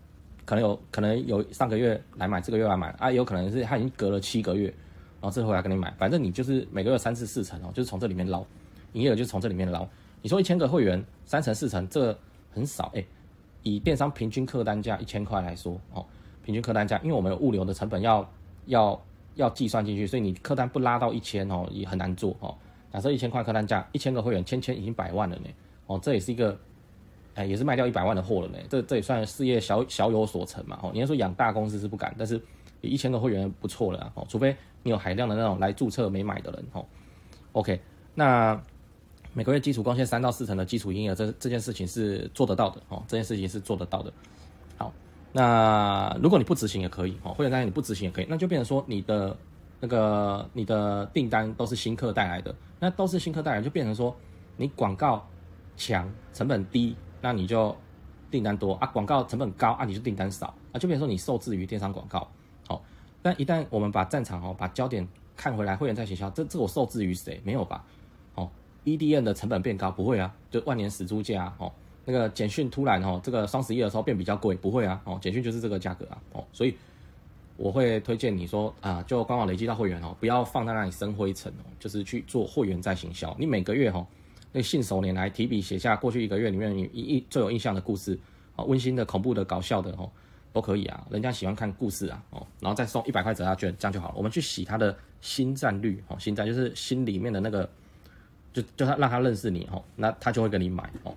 [0.48, 4.72] 可能有可能有上个月来买，这个月来买啊，有可能是他已经隔了七个月。
[5.20, 8.42] 然后这回来跟你买，反正你就是每个月三次四成哦，就是从这里面捞，
[8.94, 9.86] 营业额就是从这里面捞。
[10.22, 12.18] 你说一千个会员三成四成，这
[12.50, 13.04] 很少哎。
[13.62, 16.02] 以电商平均客单价一千块来说哦，
[16.42, 18.26] 平均客单价，因为我们有物流的成本要
[18.66, 18.98] 要
[19.34, 22.56] 要计算进去，所以你客单不拉到一千哦，也很难做哦。
[22.90, 25.48] 假设一千块客单价，一千个会员，千千已经百万了呢
[25.86, 26.58] 哦，这也是一个
[27.38, 28.58] 哎，也是卖掉一百万的货了呢。
[28.68, 30.90] 这这也算事业小小有所成嘛哦。
[30.92, 32.40] 你要说养大公司是不敢，但是。
[32.80, 36.86] 一千个会员不错了哦，除非你有海量的那种来注册没买的人哦。
[37.50, 37.80] OK，
[38.14, 38.56] 那
[39.32, 44.12] 每个月基础贡献三到四成的基础营业额，这这件事情是做得到的哦，这件事情是做得到的。
[44.76, 44.92] 好，
[45.32, 49.36] 那如果你不执行也可以哦，会员单你不执行也可以，那就变成说你的
[49.80, 54.14] 那个你的订单都是新客带来的，那都是新客带来，就变成说
[54.56, 55.26] 你广告
[55.76, 57.76] 强，成本低，那你就
[58.30, 62.28] 订单多啊；广告成本高啊，你就订单少啊，就比如说你受制于电商广告。
[62.66, 62.82] 好
[63.22, 67.40] 但一旦我们把战场哦，把焦点看回来，会员在学校，这这我受制于谁？
[67.44, 67.84] 没有吧？
[68.34, 68.50] 哦
[68.84, 71.72] ，EDM 的成本变高不会啊，就万年死猪价哦。
[72.04, 75.00] 那个简讯突然哦，这个双十一的时候变比较贵，不会啊。
[75.04, 76.18] 哦，简讯就是这个价格啊。
[76.32, 76.74] 哦，所以
[77.56, 83.34] 我会推荐你说啊，就官网累积到会员哦，不要放在那里生灰尘哦，就是去做会员再行销。
[83.38, 84.06] 你每个月哈，
[84.52, 88.18] 那信手拈来提笔写下过去一个月里面你一一最有印象的故事
[88.56, 90.10] 啊，温馨的、恐怖的、搞笑的哦。
[90.50, 94.14] 都可以啊，人家喜欢看故事啊，哦，然后再送一百块折价券，这样就好了。
[94.16, 97.68] 我们去洗他的心战率，哦，心战就是心里面的那个，
[98.52, 101.14] 就就他让他认识你，哦，那他就会跟你买，哦。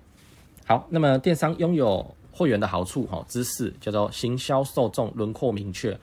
[0.66, 5.98] 好，那么电商拥有会员的好处，哈，之四叫做行销受众轮廓明确，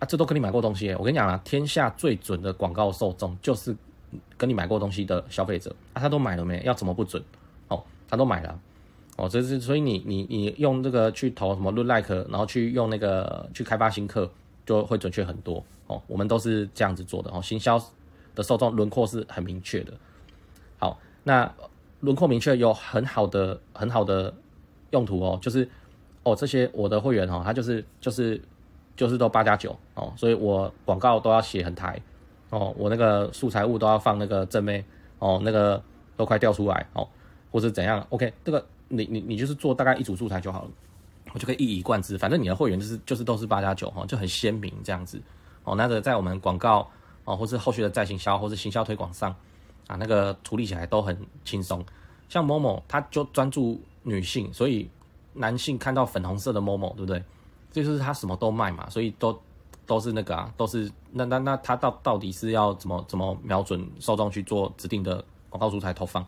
[0.00, 3.74] 啊，这都跟你买过东西，我跟你讲啊，天下最准的广告受众就是
[4.36, 6.62] 跟你买过东西的消费者，啊，他都买了没？
[6.64, 7.22] 要怎么不准？
[7.68, 8.58] 哦，他都买了。
[9.16, 14.30] 哦，这是所以你你你用这个去投什么 Look Like，然后去用那个去开发新客，
[14.64, 16.00] 就会准确很多哦。
[16.06, 17.42] 我们都是这样子做的哦。
[17.42, 17.78] 行销
[18.34, 19.92] 的受众轮廓是很明确的。
[20.78, 21.52] 好，那
[22.00, 24.32] 轮廓明确有很好的很好的
[24.92, 25.68] 用途哦，就是
[26.22, 28.40] 哦这些我的会员哦，他就是就是
[28.96, 32.00] 就是都八加九哦，所以我广告都要写很台
[32.50, 34.84] 哦，我那个素材物都要放那个正妹
[35.18, 35.82] 哦，那个
[36.16, 37.08] 都快掉出来哦，
[37.50, 38.64] 或是怎样？OK，这个。
[38.92, 40.70] 你你你就是做大概一组素材就好了，
[41.32, 42.18] 我就可以一以贯之。
[42.18, 45.22] 反正你的会员就是就是都是八加九哈，就很鲜明这样子
[45.62, 45.76] 哦。
[45.76, 46.90] 那个在我们广告
[47.24, 49.30] 哦，或是后续的再行销或是行销推广上
[49.86, 51.86] 啊，那个处理起来都很轻松。
[52.28, 54.90] 像 Momo，他就专注女性，所以
[55.34, 57.22] 男性看到粉红色的 Momo，对不对？
[57.70, 59.40] 这就是他什么都卖嘛，所以都
[59.90, 66.24] 都是那个啊，都是那那那他到到底是要怎么怎么瞄准受众去做指定的广告素材投放？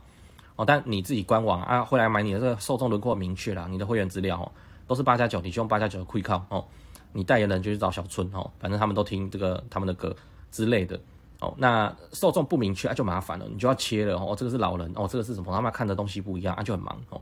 [0.57, 4.51] 哦，但你自己官网啊，会来买你的这个受众轮廓明确了，你的会员资料哦，
[4.89, 6.65] 都是八加九，你就用八加九的 Quick 靠哦，
[7.13, 10.13] 你代言人就去找小春哦，反正他们都听这个他们的歌
[10.51, 10.99] 之类的
[11.39, 11.55] 哦。
[11.57, 14.35] 那受众不明确啊，就麻烦了，你就要切了哦。
[14.37, 15.55] 这个是老人哦，这个是什么？
[15.55, 17.21] 他们看的东西不一样啊，就很忙哦。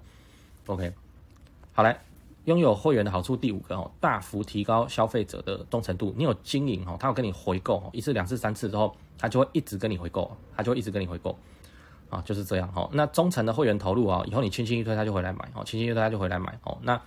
[0.67, 0.91] OK，
[1.75, 2.01] 好来，
[2.47, 6.15] 拥有会员的好处第五个哦，大幅提高消费者的忠诚度。
[6.17, 11.37] 你有经营哦，他有跟你回购一次、两次、三次之后，他就会一直跟你回购，他就一直跟你回购。
[12.09, 12.89] 啊，就是这样哈。
[12.93, 17.01] 那忠诚的会员投入啊，以后你轻轻一推他就回来买哦，轻轻一推他就回来买哦，那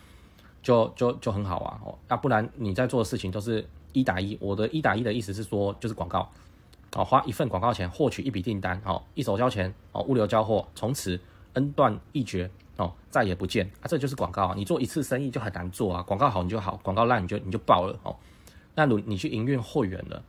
[0.62, 1.98] 就就就很好啊哦。
[2.08, 4.38] 那不然你在做的事情都是一打一。
[4.40, 6.30] 我的一打一的意思是说，就是广告
[6.96, 11.20] 哦，花一份广告钱获取一笔订单哦，一手交钱哦，物流交货，从此
[11.54, 14.54] 恩断义绝哦，再也不见啊，这就是广告啊。
[14.56, 18.16] 你做一次生意就很难做啊，广告好你就好，广告烂你就你就爆了哦。
[18.76, 20.24] 那如你去营运会员了，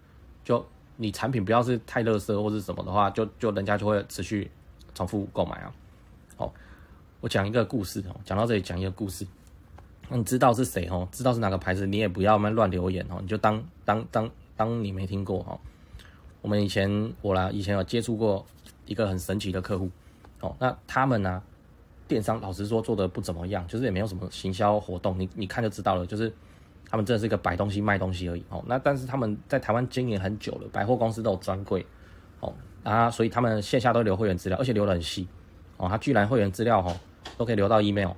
[0.44, 0.64] 就
[0.96, 4.50] 你产品不要是太垃圾或是什么的话，就就人家就会持续。
[4.96, 5.74] 重复购买啊！
[6.36, 6.54] 好，
[7.20, 8.14] 我讲一个故事哦。
[8.24, 9.26] 讲到这里，讲一个故事。
[10.08, 11.08] 你知道是谁哦？
[11.10, 11.84] 知道是哪个牌子？
[11.84, 13.18] 你也不要乱乱留言哦。
[13.20, 15.58] 你就当当当当你没听过哦。
[16.42, 18.46] 我们以前我啦，以前有接触过
[18.86, 19.90] 一个很神奇的客户
[20.38, 20.54] 哦。
[20.60, 21.42] 那他们呢，
[22.06, 26.32] 电商老实说做的不怎么样，就是也没有什么行销活动，你你看就知道了，就是
[26.90, 28.62] 他们真的是一个摆东西卖东西而已哦。
[28.66, 31.84] 那但是他们在台湾经营很久了，百货公司都有专柜
[32.40, 35.26] 哦啊，所以他们线下都留会员资料，而且留得很细
[35.78, 35.88] 哦。
[35.88, 36.94] 他居然会员资料哦
[37.38, 38.10] 都可以留到 email，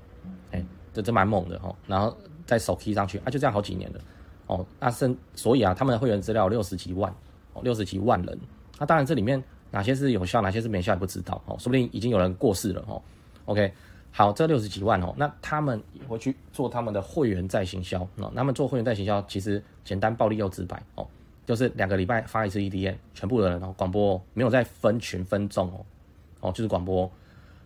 [0.51, 1.75] 哎，这这蛮猛的哦。
[1.87, 4.01] 然后再手 key 上去啊，就这样好几年了
[4.49, 4.67] 哦。
[4.81, 7.15] 那甚所以啊，他们的会员资料六十几万
[7.53, 8.39] 哦，六十几万人。
[8.79, 13.01] 那当然这里面哪些是有效，哪些是没效也不知道哦，说不定已经有人过世了哦。
[13.47, 13.73] OK，
[14.13, 21.07] 好，这六十几万哦，那他们回去做他们的会员再行销哦，他们做会员再行销其实简单暴力又直白哦，
[21.47, 25.87] 就是两个礼拜发一次 EDM，全部的人哦广播哦，没有再分群分众哦，
[26.41, 27.11] 哦就是广播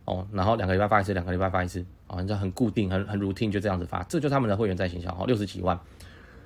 [0.04, 5.78] 哦，然后两个礼拜发一次，两个礼拜发一次哦，就很固定很很 routine 就这样子发，这就是他们的会员再行销哦，六十几万。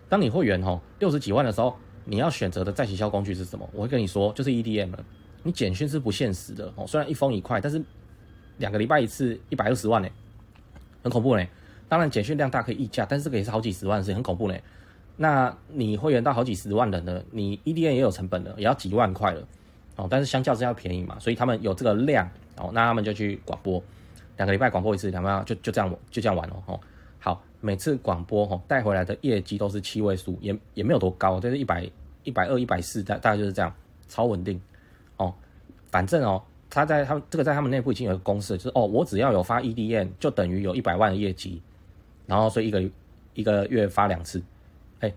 [0.08, 3.68] 当你会员哦六十几万的时候，你要选择的再行销工具是什么？
[3.72, 4.92] 我会跟你说，就是 EDM。
[5.42, 7.82] 你简讯是不限时的哦，虽然一封一块，但是。
[8.58, 10.08] 两个礼拜一次，一百二十万呢，
[11.02, 11.44] 很恐怖呢。
[11.88, 14.56] 当然简讯量大可以议价，但是这个也是好几十万是，很恐怖呢。
[15.16, 19.46] 那你会员到好几十万人呢，你 EDN 也有成本的，也要几万块了
[19.96, 20.08] 哦。
[20.10, 23.80] 但是相较之下便宜嘛，所以他们有这个量哦，那他们就去广播，
[24.38, 26.80] 两个礼拜广播一次，两万就就这样就这样玩了哦。
[27.20, 31.88] 好，每次广播哦带回来的业绩都是七位数，也也没有多高，就是一百
[32.24, 33.72] 一百二一百四，大大概就是这样，
[34.08, 34.60] 超稳定
[35.18, 35.34] 哦。
[35.90, 36.42] 反正哦。
[36.74, 41.62] 他在他们这个在他们内部已经有一个公式，就是哦，我只要有发 EDN，就等于有一百万的业绩，
[42.26, 42.82] 然后所以一个
[43.34, 44.42] 一个月发两次，
[44.98, 45.12] 哎，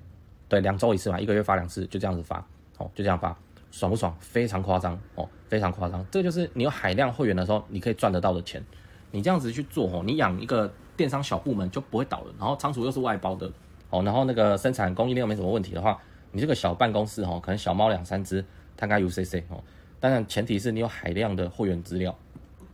[0.48, 2.38] 对，两周一次嘛，一个月发两次，就这样子发，
[2.78, 3.36] 哦，就这样发，
[3.72, 4.15] 爽不爽？
[4.20, 6.06] 非常夸张哦，非常夸张。
[6.12, 8.63] 这个就是你有海量会员的时候，你可以赚得到的钱。
[9.10, 13.52] 你这样子去做哦，你养一个电商小部门就不会倒了，然后仓储又是外包的
[13.89, 15.98] 哦，然后那个生产供应链又没什么问题的话，
[16.32, 19.63] 你这个小办公室哦，可能小猫两三只，摊开 UCC 哦。
[20.00, 22.16] 当然，前提是你有海量的会员资料，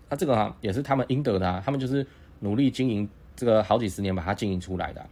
[0.09, 2.05] 那这个啊也是他们应得的啊，他们就是
[2.39, 5.05] 努力经营这个好几十年把它经营出来的，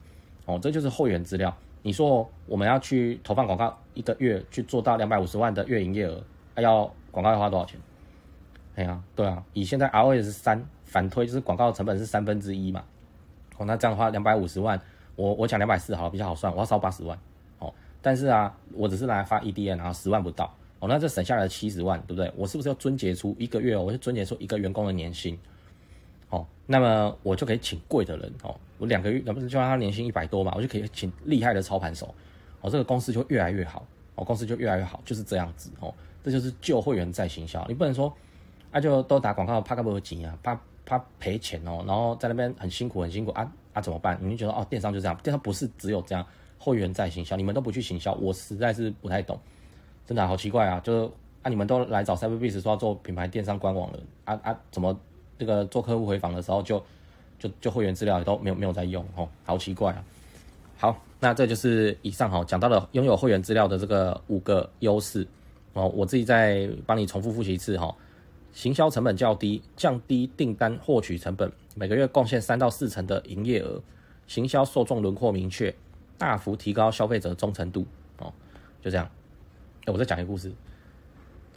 [0.45, 1.55] 哦，这就是会员资料。
[1.83, 6.21] 你说我们要去投放广告，一个月去做到两百五十万的月营业额，
[6.53, 7.79] 还要广告要花多少钱？
[8.75, 12.83] 哎呀，对啊，以现在 ROAS 是三，反推就是广告成本是三分之一嘛，
[13.57, 14.79] 哦，那这样的话两百五十万，
[15.15, 17.17] 我我讲两百四好，比较好算，我要烧八十万，
[17.59, 20.53] 哦，但是啊，我只是拿来发 EDM，然后十万不到。
[20.81, 22.29] 哦，那这省下来七十万，对不对？
[22.35, 23.83] 我是不是要撙节出一个月哦？
[23.83, 25.37] 我就撙节出一个员工的年薪，
[26.29, 30.51] 哦，那么我就可以请贵的人，哦，我两个月，那不是就让他年薪一百多嘛？
[30.55, 32.13] 我就可以请厉害的操盘手，
[32.61, 37.63] 哦，这个公司就越来越好，哦，公司就越来越好，就是这样子，哦，这就是旧会员再行销。
[37.67, 38.11] 你不能说，
[38.71, 44.17] 啊，就都打广告，怕个不急啊，怕怕赔钱哦，然后在那边很辛苦很辛苦啊啊怎么办？
[44.19, 46.25] 你就觉得哦，电商就这样，电商不是只有这样，
[46.57, 49.39] 会员再行销，你们都不去行销，我实在是不太懂。
[50.11, 50.77] 真的好奇怪啊！
[50.81, 51.09] 就是
[51.41, 54.99] 啊，你们都来找 Cyberbiz 说要做品牌电商官网了，啊啊，怎么
[55.39, 56.83] 这个做客户回访的时候就
[57.39, 60.03] 就就会员资料也都没有没有在用哦，好奇怪啊！
[60.77, 65.25] 好，那这就是以上哈讲到了拥有会员资料的这个五个优势
[65.71, 67.95] 哦，我自己再帮你重复复习一次哈，
[68.51, 73.81] 行销成本较低，降低订单获取成本，每个月贡献三到四成的营业额，
[74.27, 75.73] 行销受众轮廓明确，
[76.17, 77.85] 大幅提高消费者忠诚度
[78.17, 78.33] 哦，
[78.81, 79.09] 就这样。
[79.85, 80.51] 欸、我再讲一个故事，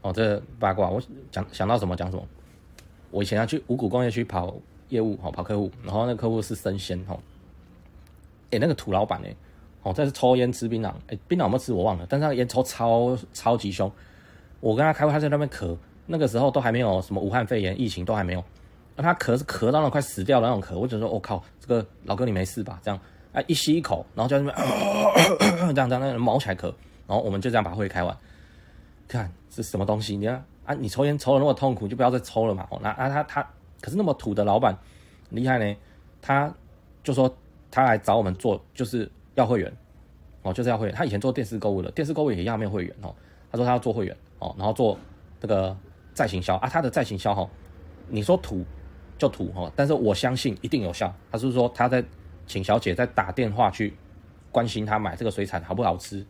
[0.03, 2.27] 哦，这、八卦我讲想到什么讲什么。
[3.11, 4.55] 我以前要去五谷工业区跑
[4.89, 7.19] 业务，哦，跑客户，然后那个客户是生鲜，哦，
[8.51, 9.29] 哎、那个土老板呢，
[9.83, 13.91] 哦，这是抽烟吃槟榔，哎、槟榔有没有吃我忘了，但是那个烟抽超超级凶。
[14.61, 18.43] 我跟他开会，他在那边咳，那个时候都还没有什么武汉肺炎疫情都还没有，
[18.97, 22.81] 那他咳是咳到那快死掉的那种咳，我就说，我、靠，这个老哥你没事吧？
[22.83, 22.99] 这样，
[23.33, 26.73] 啊，一吸一口，然后就在那边、呃，这样这样，那毛起来咳。
[27.07, 28.17] 然后我们就这样把会开完，
[29.07, 30.17] 看是什么东西？
[30.17, 32.67] 你看啊，你抽烟抽的那么痛苦，就不要再抽了嘛。
[32.71, 33.47] 哦，那啊他他
[33.81, 34.77] 可是那么土的老板
[35.31, 35.77] 厉害呢，
[36.23, 36.53] 他
[37.03, 37.37] 就说
[37.71, 39.71] 他来找我们做就是要会员
[40.43, 40.95] 哦，就是要会员。
[40.95, 43.15] 他以前做电视购物的，电视购物也要没有会员哦。
[43.53, 44.99] 他说他要做会员哦，然后做
[45.39, 45.77] 这个
[46.15, 47.47] 再行销啊，他的再行销哈，
[48.09, 48.65] 你说土
[49.19, 51.15] 就土哈，但是我相信一定有效。
[51.31, 52.03] 他是说他在
[52.47, 53.95] 请小姐在打电话去
[54.51, 56.25] 关心他买这个水产好不好吃。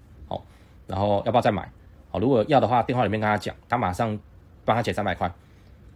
[0.86, 1.70] 然后要不要再买？
[2.10, 4.18] 好，如果要的话，电话里面跟他讲，他马上
[4.64, 5.32] 帮他减三百块。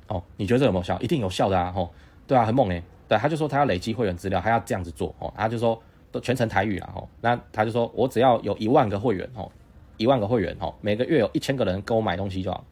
[0.09, 0.99] 哦，你觉得这有没有效？
[1.01, 1.71] 一定有效的啊！
[1.71, 1.91] 吼，
[2.27, 2.83] 对啊，很猛诶。
[3.07, 5.15] 对，他就说他要累积会员资料，他要这样子做。
[5.19, 5.81] 哦，他就说
[6.11, 6.91] 都全程台语啦。
[6.95, 9.53] 吼，那他就说我只要有一万个会员，哦，
[9.99, 12.65] 一万个会员，哦，每个月有一千个人跟我买东西就好。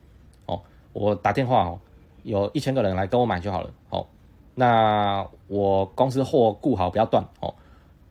[0.46, 0.62] 哦，
[0.94, 1.78] 我打电话哦，
[2.22, 3.70] 有一千个人来跟我买就好了。
[3.90, 4.06] 哦，
[4.54, 7.22] 那我公司货顾好不要断。
[7.40, 7.54] 哦，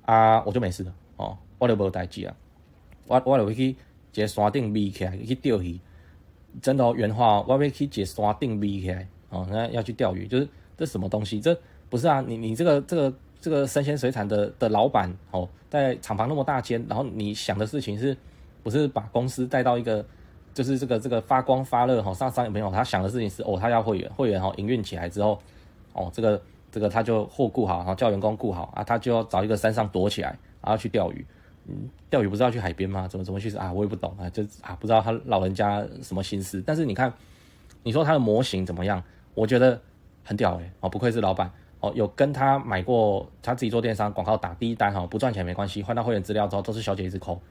[0.05, 0.93] 啊，我就没事了。
[1.17, 2.35] 哦，我就没有代志啊。
[3.07, 3.75] 我我就会去。
[4.21, 5.79] 在山顶眯起来去钓鱼，
[6.61, 10.47] 真的原话，我要去在山顶眯起来哦，那要去钓鱼，就是
[10.77, 11.39] 这什么东西？
[11.41, 11.57] 这
[11.89, 18.15] 不是啊，你你这个这个这个生鲜水产的的老板哦，在厂房那么大间，然后你想的事情是，
[18.63, 20.05] 不是把公司带到一个，
[20.53, 25.39] 就是这个这个发光发热哈，上商业朋友他想的事情是哦，他要会员，会员哈营运起来之后，
[25.93, 26.41] 哦这个
[26.71, 30.29] 这个他就货顾好，然后叫员工顾好啊，他就要找一个山上躲起来，
[30.61, 31.25] 然后去钓鱼。
[31.67, 33.07] 嗯，钓鱼不是要去海边吗？
[33.07, 33.73] 怎么怎么去啊？
[33.73, 36.61] 我也不懂啊，就啊不知道他老人家什么心思。
[36.65, 37.11] 但是你看，
[37.83, 39.03] 你说他的模型怎么样？
[39.33, 39.79] 我觉得
[40.23, 47.41] 很屌诶、哦，不愧是老板哦，有跟他买过，他自己做电商广告打第一单哈、哦，不赚钱没关系，换到会员资料之后都是小姐一直抠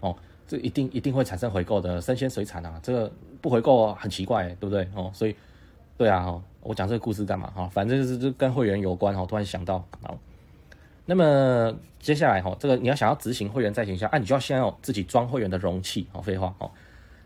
[0.00, 0.14] 哦，
[0.46, 3.10] 这一定一定会产生回购的，生鲜水产啊，这个
[3.40, 5.10] 不回购很奇怪、欸，对不对哦？
[5.12, 5.34] 所以
[5.96, 7.68] 对啊哦，我讲这个故事干嘛哈？
[7.68, 10.16] 反正就是就跟会员有关哈，突然想到好。
[11.04, 16.06] 那么接下来哈，这个你要想要执行会员再行销，啊，你就要先要自己装会员的容器。
[16.12, 16.70] 哦，废话哦，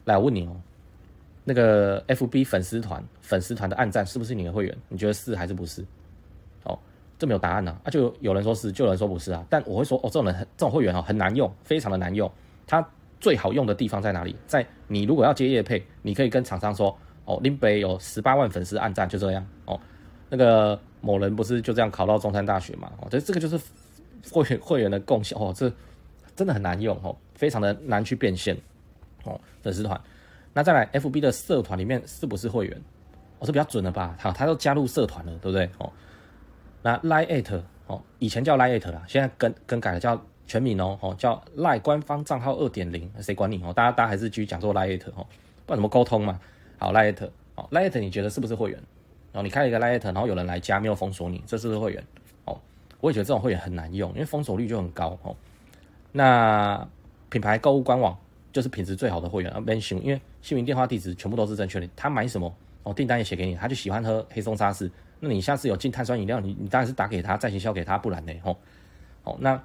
[0.04, 0.56] 来我问你哦，
[1.44, 4.76] 那个 FB 粉丝团粉丝团的暗赞是不是你的会员？
[4.88, 5.84] 你觉得是还是不是？
[6.64, 6.78] 哦，
[7.18, 9.44] 这没有答案呐，啊，就有人说是，就有人说不是啊。
[9.50, 12.30] 但我会说哦，这种人这种会员哦很难用，非常的难用。
[12.66, 12.86] 它
[13.20, 14.34] 最好用的地方在哪里？
[14.46, 16.96] 在你如果要接业配，你可以跟厂商说
[17.26, 19.78] 哦，林北有十八万粉丝暗赞，就这样哦，
[20.30, 20.80] 那个。
[21.00, 22.90] 某人不是就这样考到中山大学嘛？
[23.00, 23.60] 哦，这这个就是
[24.30, 25.70] 会员会员的贡献哦，这
[26.34, 28.56] 真的很难用哦，非常的难去变现
[29.24, 29.40] 哦。
[29.62, 30.00] 粉丝团，
[30.52, 32.82] 那再来 FB 的社团里面是不是会员？
[33.38, 34.16] 哦，是比较准了吧？
[34.20, 35.68] 好，他都加入社团了，对不对？
[35.78, 35.92] 哦，
[36.82, 43.72] 那 Line@ 哦，以前叫 Line@ 啦，现在更更改了，叫全名哦，哦叫 LI 官方账号二点零，谁管你哦？
[43.72, 45.26] 大家大家还是继续讲做 Line@ 哦，
[45.66, 46.40] 不然怎么沟通嘛？
[46.78, 48.82] 好，Line@ 哦，Line@ 你觉得是不是会员？
[49.36, 52.02] 然后你开了一个 Line@，然后有人来加，没有封锁你，这是会员？
[52.46, 52.58] 哦，
[53.02, 55.36] 我也觉得这种会员很难用，因为封锁率就很高哦。
[56.10, 56.88] 那
[57.28, 58.16] 品牌购物官网
[58.50, 61.86] 就是品质最好的会员啊，免询，因为姓名、电话、地址全部都是正确的。
[61.94, 62.50] 他买什么
[62.84, 68.32] 哦，订单也写给你，他就喜欢喝黑松沙士，那你下次有进碳酸饮料，你你当然是打给他，再行销给他，不然呢？
[68.42, 68.56] 吼，
[69.24, 69.62] 哦，那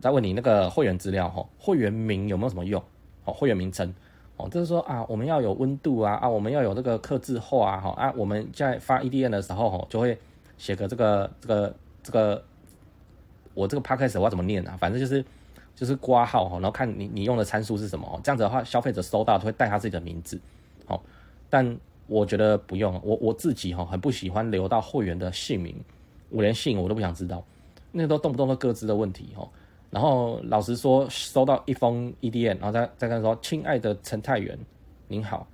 [0.00, 2.82] 再问你那个会员资料哈，会员名有没有什么用？
[3.26, 3.94] 哦，会员名称。
[4.36, 10.18] 哦，就是说啊，我们要有温度啊啊，我们要有这个克制化啊哈啊，我们在发 EDN 的时候哈，就会
[10.58, 12.44] 写个这个这个这个，
[13.54, 14.76] 我这个 podcast 我要怎么念啊？
[14.78, 15.24] 反正就是
[15.74, 20.38] 就是挂号哈，然后看你你用的参数是什么哦，这样子的话，消费者收到就会带他自己的名字，
[20.84, 21.02] 好，
[21.48, 25.74] 但我觉得不用，我我自己哈很不喜欢留到会员的姓名，
[26.28, 27.42] 我连姓我都不想知道，
[27.90, 29.48] 那都动不动都各自的问题哈。
[29.90, 34.58] 然后老实说，收到一封 EDM，然后再再跟他说：“亲爱的陈太元，
[35.08, 35.46] 您好，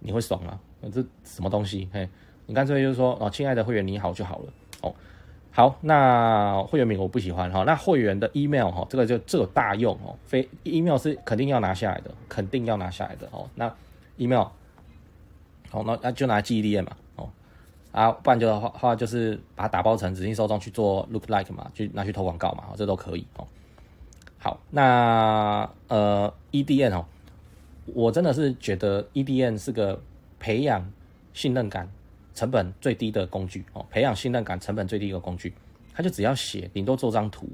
[0.00, 0.58] 你会爽吗？
[0.92, 1.88] 这什么东西？
[1.92, 2.08] 嘿，
[2.46, 4.52] 你干脆就是说哦，亲爱的会员你好就好了。
[4.82, 4.94] 哦，
[5.50, 7.62] 好，那会员名我不喜欢哈。
[7.64, 13.48] 那会员的 email 哈，这个就这有大用哦，非 email 是肯定要拿下来的，肯定要拿下来的哦。
[13.54, 13.72] 那
[14.16, 14.46] email
[15.70, 16.96] 好，那那就拿 GDM 嘛。
[17.16, 17.30] 哦，
[17.92, 23.46] 啊，不然就的话话就是把它打包成指定受众去做 look like 嘛，去拿去投广告嘛，这都可以哦。
[24.44, 27.06] 好，那呃，EDN 哦，
[27.94, 29.98] 我真的是觉得 EDN 是个
[30.38, 30.86] 培养
[31.32, 31.88] 信任感
[32.34, 35.54] 成本最低的工具哦，培养信任感成本最低的工具，
[35.94, 37.48] 他就只要写，顶多做张图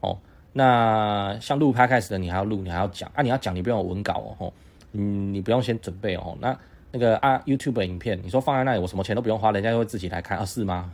[0.00, 0.18] 哦。
[0.52, 4.52] 那像录 Podcast 的，你还要录，你还要讲啊，你要讲，你不用有文稿哦，
[4.92, 6.36] 嗯，你不用先准备哦。
[6.38, 6.54] 那
[6.92, 10.92] 那个啊，YouTube 影片，你说放在那里，我什么钱都不用花，人家就会自己来看啊，是吗？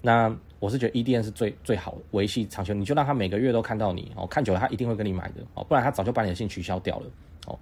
[0.00, 7.06] 那我是觉得 EDN 是最最好维系长久，你就让他每个月都看到你哦，看久了他一定会跟你买的哦，不然他早就把你的信取消掉了
[7.46, 7.58] 哦。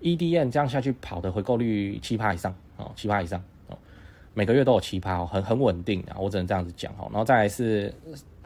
[0.00, 3.38] EDN 这样下去跑的回购率七趴以上哦，七趴以上
[3.68, 3.76] 哦，
[4.32, 7.06] 每个月都有七趴哦，很很稳定啊，我只能这样子讲哦。
[7.12, 7.92] 然后再来是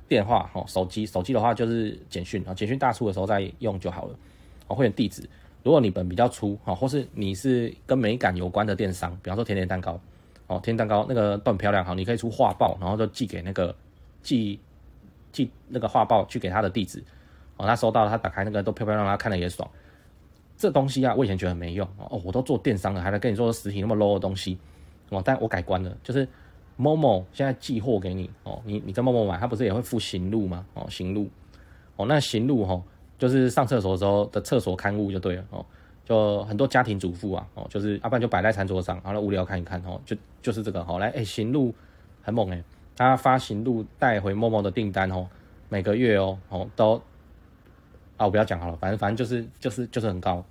[0.08, 4.18] 电话哦，手机手机的话就是简讯啊，简讯大促的时候再用就好了
[4.66, 4.74] 哦。
[4.74, 5.22] 会员地址，
[5.62, 10.00] 如果你本比较粗哦，或是你是跟美感有关的电商，比方说甜点蛋糕。
[10.48, 13.74] 哦，甜蛋糕那个都很漂亮，好，你可以出画报，然后就寄给那个
[14.22, 14.60] 寄
[15.30, 17.02] 寄那个画报去给他的地址，
[17.56, 19.68] 哦，他收到了，他打开那个都漂漂亮亮，看了也爽。
[20.56, 24.56] 这东西啊，我以前觉得没用哦，我都做电商了，还来跟你说实体那么 low 的东西
[25.10, 26.26] 哦，但我改观了，就是
[26.78, 30.64] Momo 现在寄货给你哦，你你在 Momo 买，他不是也会附行路吗？
[30.74, 31.28] 哦，行路
[31.96, 32.80] 哦，那行路哈，
[33.18, 35.64] 就是上厕所的时候的厕所刊物就对了哦。
[36.04, 41.72] 就很多家庭主妇啊，哦，就是要不然就摆在餐桌上，然后无聊看一看哦，就就是这个哦，来，哎、行路
[42.22, 42.62] 很猛哎，
[42.96, 45.26] 他发行路带回 Momo 的订单哦，
[45.68, 46.96] 每个月哦，哦都
[48.16, 50.44] 啊，我不要讲好了，反正反正就是就是就是很高，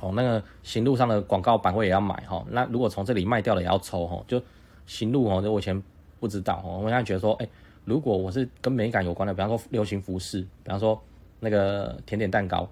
[0.00, 4.40] 哦，那个行路上的广告版位也要买哈，那如果从这里卖掉了也要抽哈，就
[4.86, 5.82] 行路哦，就我以前
[6.20, 7.48] 不知道哦，我现在觉得说，哎、
[7.84, 11.00] 如果我是跟美感有关的，比方说流行服饰，比方说
[11.40, 12.68] 那个甜点蛋糕。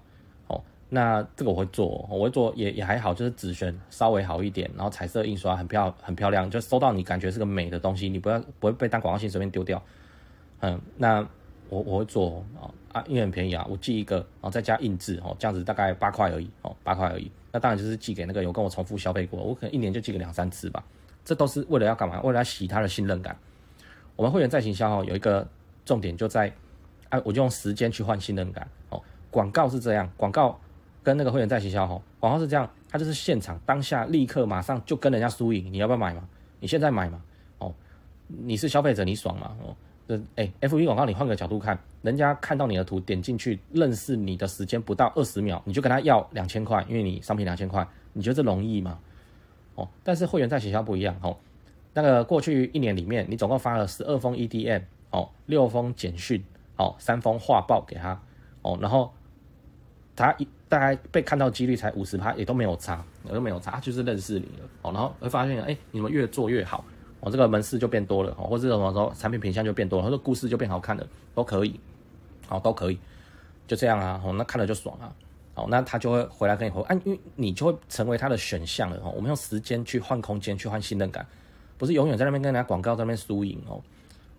[0.93, 9.81] 那这个我会做，我会做也也还好，就是纸选稍微好一点，然后彩色印刷很漂很漂亮，就收到你感觉是个美的东西，你不要不会被当广告信随便丢掉，
[10.59, 11.25] 嗯，那
[11.69, 17.31] 我我会做啊啊，因为很便宜啊，我寄一个，然后再加印制哦，这样子大概八块而已哦，八块而已。
[17.53, 20.83] 那当然就是寄给那个有跟我重复消费过，我可能一年就寄个两三次吧。
[21.23, 22.21] 这都是为了要干嘛？
[22.23, 23.33] 为了要洗他的信任感。
[24.17, 25.47] 我们会员在行销哦，有一个
[25.85, 26.51] 重点就在，
[27.09, 29.01] 啊，我就用时间去换信任感哦。
[29.29, 30.59] 广告是这样，广告
[31.03, 36.27] 跟那个会员在行销哦，广告是这样，他就是现场当下立刻马上就跟人家输赢，你要不要买嘛？
[36.59, 37.21] 你现在买嘛？
[37.57, 37.73] 哦，
[38.27, 39.55] 你是消费者，你爽嘛？
[39.63, 39.75] 哦，
[40.07, 48.99] 这哎，FB 广告你换个角度看，人家看到你的图点进去认识你的时间不到二十秒，你就跟他要两千块，因为你商品两千块，你觉得这容易吗？
[49.75, 51.37] 哦，但是会员在行销不一样哦。
[51.93, 56.43] 那个过去一年里面，你总共发了十二封 EDM 哦，六封简讯
[56.77, 58.21] 哦，三封画报给他
[58.61, 59.13] 哦，然后
[60.15, 66.85] 他一大概被看到几率才五十趴，也都没有差，也都没有差，就是认识你了哦，然后会发现哎，你们越做越好
[67.19, 71.05] 哦，这个门市就变多了哦，或者什么时候产品品相就变多了，或者故事就变好看了，
[71.35, 71.77] 都可以，
[72.47, 72.97] 哦，都可以，
[73.67, 75.13] 就这样啊，哦，那看了就爽啊，
[75.55, 81.27] 哦，那他就会回来跟你回，哎，因为你就会成为他的选项了哦，我们用时间去换空间，去换信任感。
[81.77, 83.81] 不是永远在那边跟人家广告在那边输赢哦，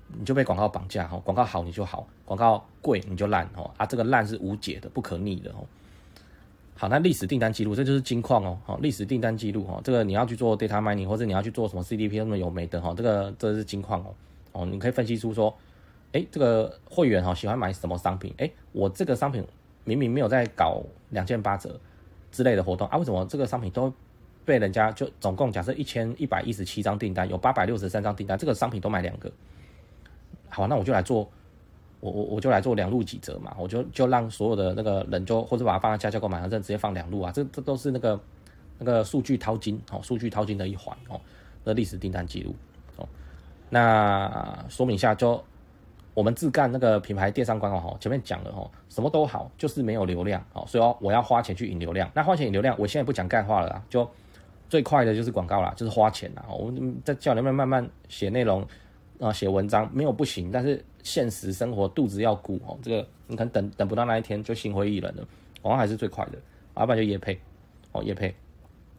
[0.06, 1.20] 你就被广告绑架哦。
[1.24, 3.68] 广告好你就好，广告贵你就烂哦。
[3.76, 5.66] 啊，这个烂是无解的、不可逆的哦。
[6.74, 8.58] 好，那历史订单记录这就是金矿哦。
[8.64, 12.92] 好，历史订单记录哦，这个你要去做 data mining 或者你要去做什么 CDP 那么有没的哈？
[12.96, 14.14] 这个这是金矿哦。
[14.52, 15.54] 哦，你可以分析出说，
[16.12, 18.34] 哎，这个会员哈喜欢买什么商品？
[18.38, 19.44] 哎，我这个商品
[19.84, 21.78] 明明没有在搞两件八折
[22.30, 23.92] 之类的活动啊，为什么这个商品都？
[24.44, 29.30] 被人家就总共假设一千一百一十七张订单，有八百六十三张订单，这个商品都买两个。
[30.48, 31.30] 好，那我就来做，
[32.02, 38.20] 我我我就来做两路几折嘛，我就就让所有的那个人就或者把它放在加价购买，反正直接放两路啊，这这都是那个
[38.78, 41.20] 那个数据淘金哦，数据淘金的一环哦，
[41.62, 42.54] 那历史订单记录
[42.96, 43.08] 哦。
[43.70, 45.42] 那说明一下，就
[46.12, 52.10] 我们自干那个品牌电商官网哦，前面讲了哦，什么都好，就是没有流量哦，所以我要花钱去引流量。
[52.12, 54.06] 那花钱引流量，我现在不讲干话了啦，就。
[54.68, 56.42] 最快的就是广告啦，就是花钱啦。
[56.48, 58.66] 我们在叫你们慢慢写内容
[59.20, 62.78] 啊，写文章没有不行，但是现实生活肚子要鼓哦。
[62.82, 65.26] 这个你可能等等不到那一天就心灰意冷了。
[65.60, 66.38] 广告还是最快的，
[66.76, 67.38] 要不然就业配
[67.92, 68.34] 哦，业配，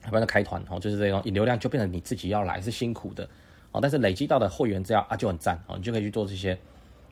[0.03, 3.27] 要不然就开团哦，就是这种流量就变成你自己要来是辛苦的
[3.71, 6.57] 哦，但是累积到的会员资料啊就很赞哦，你就可以去做这些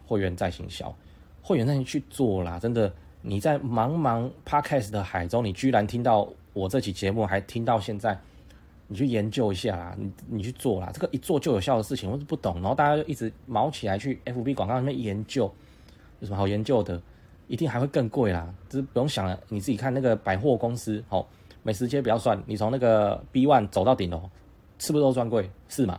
[0.06, 0.96] 会员再行销，
[1.42, 2.60] 会员再去做啦。
[2.60, 8.20] 真的你在茫茫 Podcast 的海中，你居然听到我这期节目还听到现在。
[8.92, 15.50] 你去研究一下啦，你你去做啦，这个一做就有效的事情，我是不懂，然后大家就一直毛起来去 FB 广告那边研究，
[16.20, 17.02] 有什么好研究的？
[17.48, 21.26] 一定还会更贵啦，就是不用想了，你自己看那个百货公司，好，
[21.64, 24.30] 美食街不要算，你从那个 B one 走到顶楼，
[24.78, 25.50] 是不是都专柜？
[25.70, 25.98] 是吗？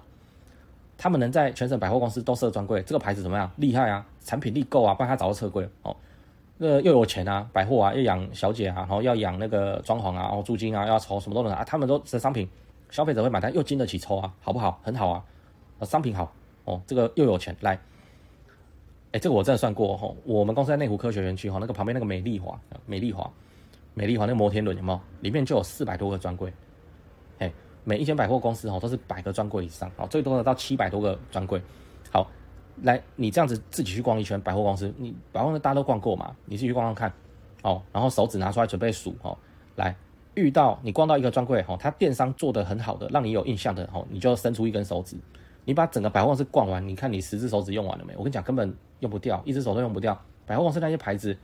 [0.98, 3.50] 他们能在全省百货公司都设专柜，这个牌子怎么样？
[3.56, 5.96] 厉害啊，产品力够啊，不然他早就撤柜了哦。
[6.58, 12.46] 那又有钱啊，百货啊，要养小姐啊，然后要养那个装潢啊，然后租金啊，要筹什么都能啊，他们都是商品。
[12.92, 14.78] 消费者会买单，又经得起抽啊，好不好？
[14.84, 15.24] 很好啊，
[15.80, 16.30] 商品好
[16.66, 17.76] 哦，这个又有钱来，
[19.12, 20.14] 哎，这个我真的算过哦。
[20.24, 23.28] 我们公司在内湖科学园区哈，那个旁边那个美丽华，美丽华，
[23.94, 25.00] 美丽华那个摩天轮有没有？
[25.22, 26.52] 里面就有四百多个专柜，
[27.38, 27.50] 哎，
[27.82, 31.62] 每一间百货公司哦都是百个专柜以上，哦，最多的到七百多个专柜。
[32.10, 32.30] 好，
[32.82, 36.36] 来，你这样子自己去逛一圈百货公司，你百货公司大家都逛过嘛？
[36.44, 37.10] 你自己去逛逛看，
[37.62, 39.38] 哦，然后手指拿出来准备数哦，
[39.76, 39.96] 来。
[40.34, 45.16] 遇到你逛到一个专柜，吼，他电商做得很好的，让你有印象的，吼，你就伸出一根手指，
[45.64, 48.14] 你把整个百货公司逛完，你看你十只手指用完了没？
[48.16, 50.18] 我跟你讲，根本用不掉，一只手都用不掉。
[50.46, 51.36] 百货公司那些牌子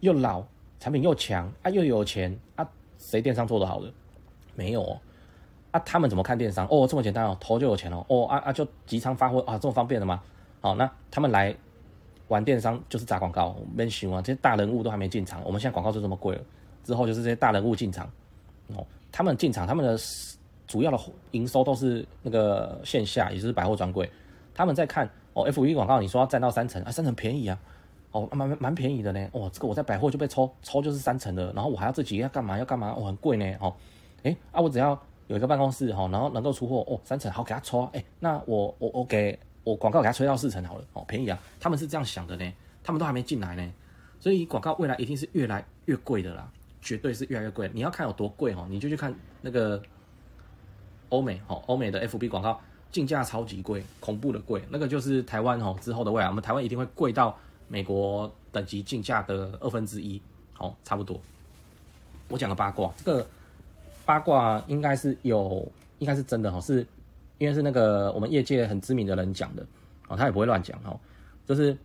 [0.00, 0.44] 又老，
[0.78, 2.68] 产品又强啊，又有钱啊，
[2.98, 3.92] 谁电商做得好的？
[4.54, 5.00] 没有哦，
[5.70, 6.66] 啊，他们怎么看电商？
[6.70, 10.22] 哦，这么简单哦，投就有钱哦，哦啊啊，就即仓发货啊，这么方便的吗？
[10.60, 11.54] 好，那他们来
[12.28, 16.42] 玩电商就是砸广告，没想啊，这些大人物都还没进场，我们现在广告就这么贵了。
[16.84, 18.10] 之后就是这些大人物进场，
[18.74, 19.98] 哦，他们进场，他们的
[20.66, 20.98] 主要的
[21.32, 24.10] 营收都是那个线下，也就是百货专柜。
[24.54, 27.58] 他们在看哦，FB 广告，你说要占到三成啊，三成便宜啊，
[28.10, 29.28] 哦，蛮蛮便宜的呢。
[29.32, 33.56] 哦，这个我在百货就被抽抽就是三成的，然后我还要自己要干嘛要干嘛，哦，很贵呢。
[33.60, 33.72] 哦，
[34.24, 41.38] 诶啊，我只要有一个办公室哈，然后能够出货哦，三成好给他抽啊，诶，那我我我给我广告给他吹到四成好了，哦，便宜啊。
[41.60, 42.52] 他们是这样想的呢，
[42.82, 43.72] 他们都还没进来呢，
[44.18, 46.50] 所以广告未来一定是越来越贵的啦。
[46.80, 49.82] 绝对是越来越贵，你要看有多贵哈，你就去看那个
[51.08, 52.60] 欧美哈，欧美的 FB 广告
[52.90, 60.20] 竞价超级贵，恐怖的贵，那个就是台湾哈之后的未来，我们台湾一定会贵到美国等级竞价的二分之一，
[60.52, 61.20] 好，差不多。
[62.28, 63.26] 我讲个八卦，这个
[64.04, 66.86] 八卦应该是有，应该是真的哈，是
[67.38, 69.66] 因为是那个我们业界很知名的人讲的，
[70.08, 70.98] 哦，他也不会乱讲哈，
[71.46, 71.76] 就是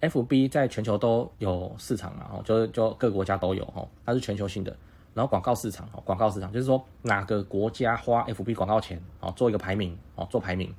[0.00, 4.76] FB 在全球都有市场嘛，哦，就是就各个国家都有哦，它是全球性的。
[5.14, 10.72] 然后广告市场哦，广告市场就是说哪个国家花 FB 广告钱哦，做一个排名哦，做排名。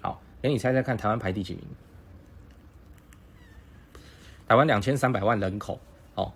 [0.00, 1.62] 好，给你猜猜看，台湾排第几名？
[4.48, 5.78] 台湾两千三百万人口
[6.16, 6.32] 哦，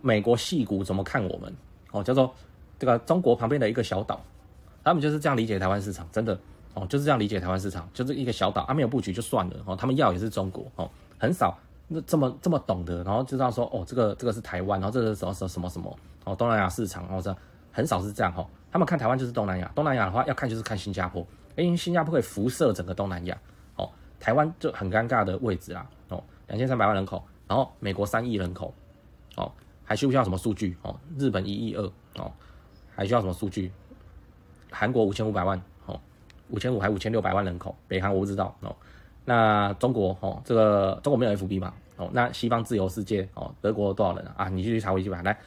[0.00, 1.54] 美国戏骨怎么看我们
[1.92, 2.02] 哦？
[2.02, 2.34] 叫做
[2.80, 4.20] 这个中国旁边的一个小岛，
[4.82, 6.36] 他们就是这样理解台湾市场，真的
[6.74, 11.56] 哦，就是这样理解台湾市场，就是一个小岛，啊没有布局就算了哦，他们要也是中国哦，很少
[11.88, 17.34] 那这么这么懂得，然后知道说哦，这个这个是台湾，然后这个是什么什么什么什么哦，东南亚市场然后，这
[17.72, 21.26] 很少是这样哈，他们看台湾就是东南亚，东南亚的话要看就是看新加坡，
[21.56, 23.36] 因为新加坡可以辐射整个东南亚
[23.76, 27.22] 哦，台湾就很尴尬的位置啦哦，两千三百万人口。
[27.48, 28.74] 然后美国三亿人口，
[29.36, 29.50] 哦，
[29.82, 30.76] 还需不需要什么数据？
[30.82, 31.82] 哦，日本一亿二，
[32.16, 32.30] 哦，
[32.94, 33.72] 还需要什么数据？
[34.70, 35.98] 韩国五千五百万，哦，
[36.50, 38.76] 五千五还五千六百万人口，北韩我不知道，哦，
[39.28, 41.74] 那中国，哦，这个中国没有 FB 嘛？
[41.98, 44.48] 哦，那西方自由世界，哦，德国多少人啊？
[44.48, 45.20] 你继续查维基吧。
[45.22, 45.38] 来，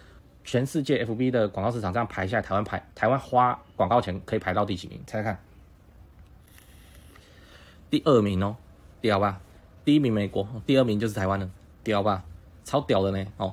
[0.44, 5.02] 全世界 FB 的广告市场这样排下来，台湾排，台湾花广告钱可以排到第几名？
[5.08, 5.40] 猜猜看，
[7.90, 8.56] 第二名哦，
[9.02, 9.42] 屌吧？
[9.84, 11.50] 第一名美国，第二名就是台湾了。
[11.84, 12.24] 屌吧，
[12.64, 13.52] 超屌的呢哦！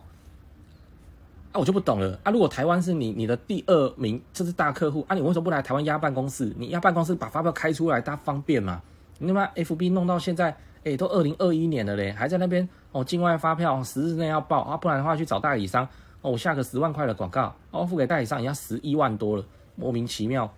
[1.52, 2.30] 啊，我就不懂了啊！
[2.30, 6.52] 如果台湾是你你的第二名，这是大客户啊，你为什么不来台湾压办公室？
[6.58, 8.82] 你压办公室把发票开出来，大家方便嘛？
[9.18, 15.86] 你他妈 FB 弄到现在，哎、欸，都二零二一年了嘞，还在那边哦，境外发票十日内要报啊，不然的话去找代理商
[16.22, 19.44] 哦，我下个十万块的广告哦，付给代理商也要十一万多了，
[19.76, 20.50] 莫名其妙。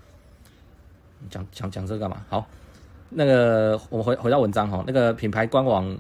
[1.29, 2.25] 讲讲讲这个干嘛？
[2.29, 2.47] 好，
[3.09, 5.99] 那个我们回回到文章哈，那个品牌官网。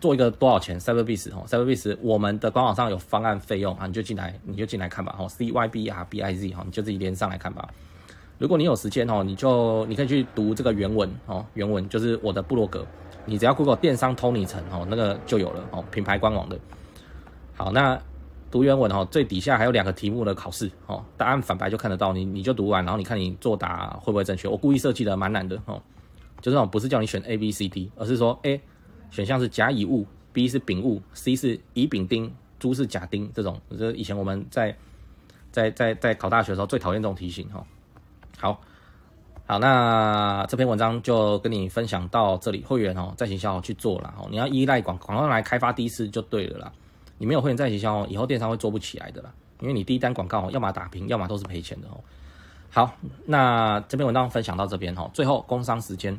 [0.00, 5.28] 做一个多少钱？Cyberbiz 哈，Cyberbiz 我们的官网上有方案费用啊，你就进来，你就进来看吧哈。
[5.28, 7.68] C Y B R B I Z 哈，你就自己连上来看吧。
[8.40, 12.86] 如果你有时间哦，你就你可以去读这个原文哦，原文就是我的部落格，
[13.26, 16.58] 你只要 Google 电商 Tony 陈哦，那个就有了哦，品牌官网的。
[17.54, 18.00] 好，那
[18.50, 24.48] 读原文哦，最底下还有两个题目的考试哦，答案反白就看得到，你你就读完，然后你看你作答会不会正确。
[24.48, 25.82] 我故意设计的蛮难的哦，
[26.40, 28.58] 就是那种不是叫你选 A B C D，而是说 A。
[29.10, 34.74] 选项是甲乙戊，B 是丙戊，C 是乙丙丁，猪是甲丁，这种，这以前我们在
[35.52, 37.62] 在在在考大学的时候最讨厌这种题型哈。
[38.40, 38.58] 好，
[39.46, 42.64] 好，那这篇文章就跟你分享到这里。
[42.64, 46.72] 会员哦，在行销去做了哦，你要依赖广广告来开发第一次就对了啦。
[47.18, 49.30] 你没有会员在行销哦，以后电商会做不起来的啦，
[49.60, 52.00] 因为你第一单广告要么打平，要么都是赔钱的哦。
[52.70, 52.94] 好，
[53.26, 56.18] 那这篇文章分享到这边哈，最后工商时间。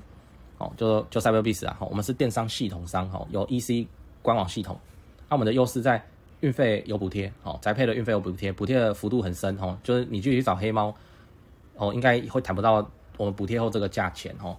[0.59, 3.87] 哦，就就 Cyberbiz 啊，我们是电商系统商，哈，有 EC
[4.21, 4.79] 官网系统，
[5.27, 5.99] 那我们的优势在
[6.41, 10.93] 运费有补贴，哦，宅配的运费有补贴，补贴的幅度很深，哈，就是你去找黑猫，
[11.81, 14.55] 哦，应该会谈不到我们补贴后这个价钱，哈，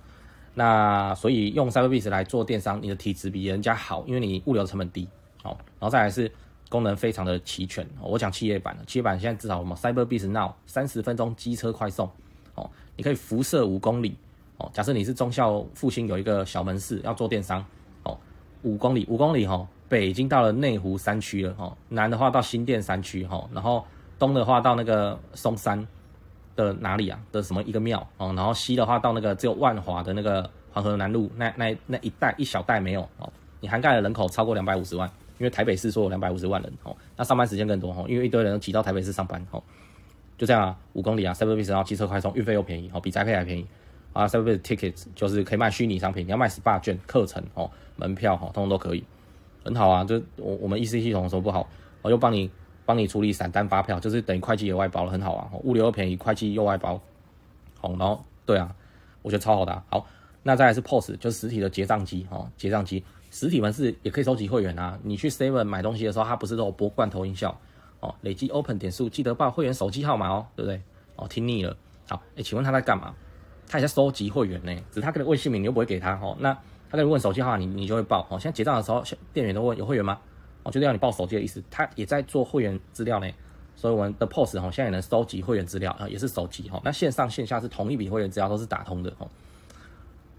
[0.54, 5.08] 那所以用 Cyberbiz 来做电商，你的体质比人家好，因为你物流成本低，
[5.40, 6.28] 好，然后再来是
[6.68, 12.10] 功能非常的齐全，我讲企业版的，企业版现在至少我们 Cyberbiz Now 三十分钟机车快送，
[12.56, 14.16] 哦，你可以辐射五公里。
[14.56, 17.64] 哦假设你是中孝复兴有一个小门市要做电商，
[18.02, 18.18] 哦，
[18.62, 23.84] 五公里五公里哈，北已经到了内湖山区了哈，南的话到新店山区哈，然后
[24.18, 25.86] 东的话到那个松山
[26.56, 39.62] 的哪里啊的什么一个庙哦，然后西的话到那个只有万华的那个黄河南路那那那一带一小带没有哦，你涵盖的人口超过两百五十万，因为台北市说有两百五十万人哦，那上班时间更多哦，因为一堆人挤到台北市上班哦，
[40.38, 43.66] 就这样啊，五公里啊，Cyberbiz 然后机车快送，运费又便宜哦，比宅配还便宜。
[44.12, 49.02] 啊，Cyberbiz Tickets 就是可以卖虚拟商品，你要卖 SPA 券、课程哦、门票哈，通通都可以，
[49.64, 50.04] 很好啊。
[50.04, 51.66] 就我我们 EC 系统说不好，
[52.02, 52.50] 我就帮你
[52.84, 55.50] 帮你处理散单发票，就是等于会计也外包了，很好啊。
[55.64, 57.00] 物流又便宜，会计又外包，
[57.80, 58.74] 好，然后对啊，
[59.22, 59.82] 我觉得超好的。
[59.88, 60.06] 好，
[60.42, 64.98] 那再来是 POS，就是实体的结账机哦，结账机，实体门市也可以收集会员啊。
[65.02, 67.56] 你去 Seven 买东西的时候，它不是都有播罐头音效
[68.00, 70.80] 哦，累积 Open 点数，记得报会员手机号码哦，对不对？
[71.16, 71.76] 哦，听腻了。
[72.08, 73.14] 好，哎，请问他在干嘛？
[73.68, 76.36] 他也在收集会员呢，只是他给的问姓名你又不会给他哦。
[76.40, 76.52] 那
[76.90, 78.38] 他给你问手机号，你你就会报哦。
[78.38, 79.02] 现在结账的时候，
[79.32, 80.18] 店员都问有会员吗？
[80.62, 81.62] 哦，就是要你报手机的意思。
[81.70, 83.28] 他也在做会员资料呢，
[83.76, 86.80] 所以我们的 POS 哈，现在也能收集会员资料啊，也是手机哈。
[86.84, 89.28] 那线上线下是同一笔会员资料都是打通的哦。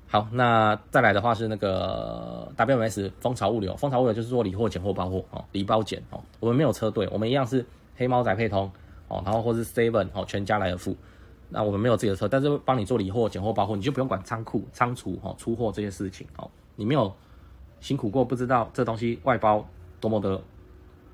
[0.08, 6.22] 好，那再来的话是那个 WMS 蜂巢物流，蜂巢物流就是做理货、拣货、包货哦，理包拣哦。
[6.40, 7.66] 我们没有车队，我们一样是
[7.96, 8.72] 黑猫仔配通
[9.08, 10.96] 哦，然后或是 Seven 哦，全家来的付。
[11.50, 16.50] 那我们没有自己的车，但是帮你做理货、拣货、包货，你就不用管仓库、仓储、哈出货这些事情哦。
[16.76, 17.12] 你没有
[17.80, 19.68] 辛苦过，不知道这东西外包
[20.04, 20.42] 多么的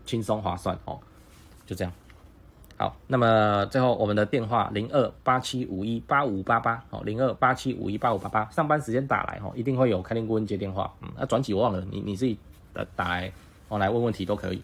[0.04, 1.00] 轻松划算哦。
[1.68, 1.94] 就这样，
[2.78, 10.92] 好，那么最后我们的电话零二八七五一八五八八哦，零二八七五一八五八八，上班时间打来哦，一定会有开店顾问接电话。
[11.02, 12.36] 嗯，那转几我忘了，你你自己
[12.74, 13.32] 打打来
[13.68, 14.64] 哦来问问题都可以。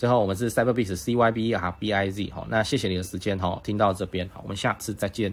[0.00, 5.30] 最后我们是 Cyberbiz C Y B R B I Z 好，那谢谢你的时间哈，听到这边好，我们下次再见。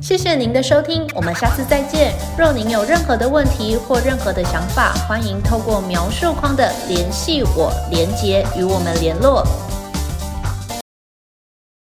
[0.00, 2.14] 谢谢您的收听，我们下次再见。
[2.38, 9.46] 若您有任何的问题或任何的想法，欢迎透过描述框的联系我连接与我们联络。